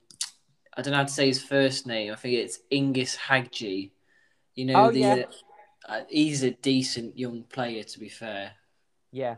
I 0.77 0.83
don't 0.83 0.93
know 0.93 0.99
how 0.99 1.05
to 1.05 1.13
say 1.13 1.27
his 1.27 1.43
first 1.43 1.87
name. 1.87 2.13
I 2.13 2.17
think 2.17 2.35
it's 2.35 2.61
Ingis 2.73 3.17
Hagi. 3.17 3.93
You 4.55 4.65
know, 4.67 4.87
Oh, 4.87 4.91
the, 4.93 5.01
yeah. 5.01 5.25
uh, 5.89 6.01
he's 6.09 6.45
a 6.45 6.53
decent 6.53 7.19
young 7.19 7.43
player. 7.45 7.83
To 7.83 7.99
be 7.99 8.09
fair, 8.09 8.53
yeah, 9.11 9.37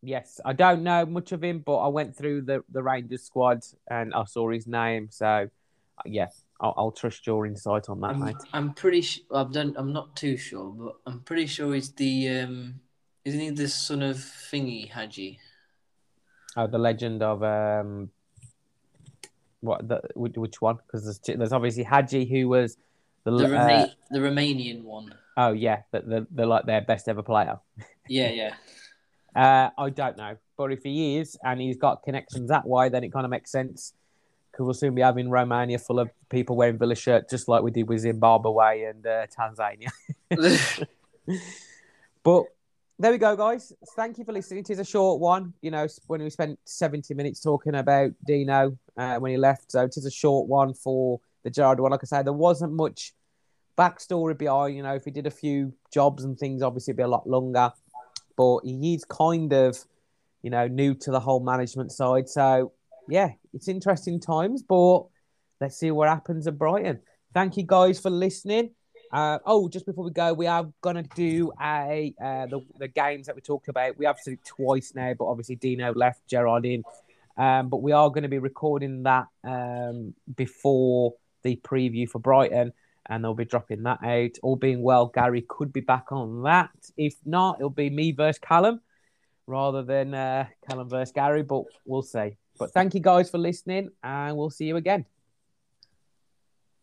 Yes, 0.00 0.40
I 0.44 0.52
don't 0.52 0.82
know 0.84 1.04
much 1.06 1.32
of 1.32 1.42
him, 1.42 1.58
but 1.58 1.78
I 1.78 1.88
went 1.88 2.16
through 2.16 2.42
the, 2.42 2.62
the 2.70 2.82
Rangers 2.82 3.24
squad 3.24 3.64
and 3.90 4.14
I 4.14 4.24
saw 4.24 4.48
his 4.50 4.66
name. 4.66 5.08
So, 5.10 5.26
uh, 5.26 6.02
yeah, 6.06 6.28
I'll, 6.60 6.74
I'll 6.76 6.92
trust 6.92 7.26
your 7.26 7.46
insight 7.46 7.88
on 7.88 8.00
that, 8.00 8.10
I'm, 8.10 8.20
mate. 8.20 8.36
I'm 8.52 8.74
pretty 8.74 9.00
sure. 9.00 9.24
I've 9.32 9.52
done. 9.52 9.74
I'm 9.76 9.92
not 9.92 10.16
too 10.16 10.36
sure, 10.36 10.70
but 10.70 10.96
I'm 11.06 11.20
pretty 11.20 11.46
sure 11.46 11.74
he's 11.74 11.92
the. 11.92 12.28
Um, 12.40 12.80
isn't 13.24 13.40
he 13.40 13.50
the 13.50 13.68
son 13.68 14.02
of 14.02 14.16
Thingy 14.16 14.90
Hagi? 14.90 15.38
Oh, 16.56 16.66
the 16.66 16.78
legend 16.78 17.22
of 17.22 17.42
um, 17.42 18.10
what 19.60 19.86
the 19.86 20.00
which, 20.14 20.60
one? 20.60 20.78
Because 20.86 21.04
there's 21.04 21.18
two, 21.18 21.36
there's 21.36 21.52
obviously 21.52 21.84
Hagi 21.84 22.24
who 22.24 22.48
was 22.48 22.76
the, 23.24 23.30
The, 23.30 23.56
uh, 23.56 23.86
the 24.10 24.18
Romanian 24.18 24.82
one. 24.82 25.14
oh 25.36 25.52
yeah, 25.52 25.82
the, 25.92 26.00
the 26.00 26.26
the 26.30 26.46
like 26.46 26.66
their 26.66 26.80
best 26.80 27.08
ever 27.08 27.22
player. 27.22 27.58
Yeah, 28.10 28.30
yeah. 28.30 28.54
Uh, 29.36 29.68
I 29.76 29.90
don't 29.90 30.16
know, 30.16 30.38
but 30.56 30.72
if 30.72 30.82
he 30.82 31.18
is 31.18 31.36
and 31.44 31.60
he's 31.60 31.76
got 31.76 32.02
connections 32.04 32.48
that 32.48 32.66
way, 32.66 32.88
then 32.88 33.04
it 33.04 33.12
kind 33.12 33.26
of 33.26 33.30
makes 33.30 33.52
sense. 33.52 33.92
Because 34.50 34.64
we'll 34.64 34.74
soon 34.74 34.94
be 34.94 35.02
having 35.02 35.30
Romania 35.30 35.78
full 35.78 36.00
of 36.00 36.10
people 36.28 36.56
wearing 36.56 36.78
Villa 36.78 36.94
shirt, 36.94 37.30
just 37.30 37.48
like 37.48 37.62
we 37.62 37.70
did 37.70 37.88
with 37.88 38.00
Zimbabwe 38.00 38.84
and 38.84 39.06
uh, 39.06 39.26
Tanzania. 39.26 39.90
But 42.28 42.44
there 42.98 43.12
we 43.12 43.16
go, 43.16 43.36
guys. 43.36 43.72
Thank 43.96 44.18
you 44.18 44.24
for 44.24 44.32
listening. 44.32 44.60
It 44.60 44.68
is 44.70 44.78
a 44.78 44.84
short 44.84 45.20
one. 45.20 45.54
You 45.62 45.70
know, 45.70 45.86
when 46.08 46.22
we 46.22 46.28
spent 46.28 46.58
70 46.64 47.14
minutes 47.14 47.40
talking 47.40 47.74
about 47.74 48.10
Dino 48.26 48.76
uh, 48.98 49.16
when 49.16 49.30
he 49.30 49.38
left. 49.38 49.72
So 49.72 49.84
it 49.84 49.96
is 49.96 50.04
a 50.04 50.10
short 50.10 50.46
one 50.46 50.74
for 50.74 51.20
the 51.42 51.50
Gerrard 51.50 51.80
one. 51.80 51.92
Like 51.92 52.00
I 52.02 52.06
say, 52.06 52.22
there 52.22 52.32
wasn't 52.32 52.72
much 52.72 53.14
backstory 53.78 54.36
behind. 54.36 54.76
You 54.76 54.82
know, 54.82 54.94
if 54.94 55.04
he 55.04 55.10
did 55.10 55.26
a 55.26 55.30
few 55.30 55.72
jobs 55.90 56.24
and 56.24 56.38
things, 56.38 56.60
obviously 56.60 56.92
it'd 56.92 56.98
be 56.98 57.04
a 57.04 57.08
lot 57.08 57.26
longer. 57.26 57.72
But 58.36 58.60
he 58.64 58.94
is 58.94 59.04
kind 59.04 59.52
of, 59.52 59.78
you 60.42 60.50
know, 60.50 60.66
new 60.66 60.94
to 60.94 61.10
the 61.10 61.20
whole 61.20 61.40
management 61.40 61.92
side. 61.92 62.28
So, 62.28 62.72
yeah, 63.08 63.32
it's 63.52 63.68
interesting 63.68 64.20
times. 64.20 64.62
But 64.62 65.04
let's 65.60 65.78
see 65.78 65.90
what 65.90 66.08
happens 66.08 66.46
at 66.46 66.58
Brighton. 66.58 67.00
Thank 67.34 67.56
you 67.56 67.64
guys 67.64 68.00
for 68.00 68.10
listening. 68.10 68.70
Uh, 69.12 69.38
oh, 69.46 69.68
just 69.68 69.86
before 69.86 70.04
we 70.04 70.10
go, 70.10 70.34
we 70.34 70.46
are 70.46 70.68
gonna 70.82 71.04
do 71.14 71.52
a 71.60 72.14
uh, 72.22 72.46
the 72.46 72.60
the 72.78 72.88
games 72.88 73.26
that 73.26 73.36
we 73.36 73.40
talked 73.40 73.68
about. 73.68 73.96
We 73.96 74.06
have 74.06 74.22
to 74.24 74.30
do 74.30 74.36
twice 74.44 74.92
now, 74.94 75.14
but 75.14 75.26
obviously 75.26 75.56
Dino 75.56 75.94
left, 75.94 76.26
Gerrard 76.26 76.66
in. 76.66 76.82
Um, 77.38 77.68
but 77.68 77.82
we 77.82 77.92
are 77.92 78.08
going 78.08 78.24
to 78.24 78.28
be 78.28 78.40
recording 78.40 79.04
that 79.04 79.28
um, 79.44 80.12
before 80.36 81.14
the 81.44 81.54
preview 81.56 82.08
for 82.08 82.18
Brighton, 82.18 82.72
and 83.06 83.22
they'll 83.22 83.34
be 83.34 83.44
dropping 83.44 83.84
that 83.84 84.02
out. 84.02 84.32
All 84.42 84.56
being 84.56 84.82
well, 84.82 85.06
Gary 85.06 85.44
could 85.48 85.72
be 85.72 85.80
back 85.80 86.10
on 86.10 86.42
that. 86.42 86.70
If 86.96 87.14
not, 87.24 87.58
it'll 87.60 87.70
be 87.70 87.90
me 87.90 88.10
versus 88.10 88.40
Callum 88.40 88.80
rather 89.46 89.82
than 89.82 90.14
uh, 90.14 90.46
Callum 90.68 90.88
versus 90.88 91.12
Gary, 91.12 91.44
but 91.44 91.62
we'll 91.86 92.02
see. 92.02 92.36
But 92.58 92.72
thank 92.72 92.94
you 92.94 93.00
guys 93.00 93.30
for 93.30 93.38
listening, 93.38 93.90
and 94.02 94.36
we'll 94.36 94.50
see 94.50 94.66
you 94.66 94.76
again. 94.76 95.04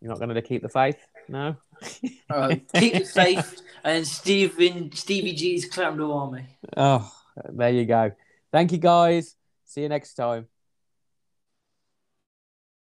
You're 0.02 0.10
not 0.10 0.20
going 0.20 0.34
to 0.34 0.42
keep 0.42 0.62
the 0.62 0.70
faith, 0.70 1.00
no? 1.28 1.56
All 2.30 2.40
right. 2.40 2.64
Uh, 2.74 2.80
keep 2.80 2.94
the 2.94 3.06
faith. 3.06 3.62
And 3.84 4.08
Stephen, 4.08 4.92
Stevie 4.92 5.34
G's 5.34 5.66
Clarendon 5.66 6.10
Army. 6.10 6.46
Oh, 6.76 7.12
there 7.50 7.72
you 7.72 7.86
go. 7.86 8.12
Thank 8.52 8.72
you, 8.72 8.78
guys. 8.78 9.36
See 9.66 9.82
you 9.82 9.90
next 9.90 10.14
time. 10.14 10.48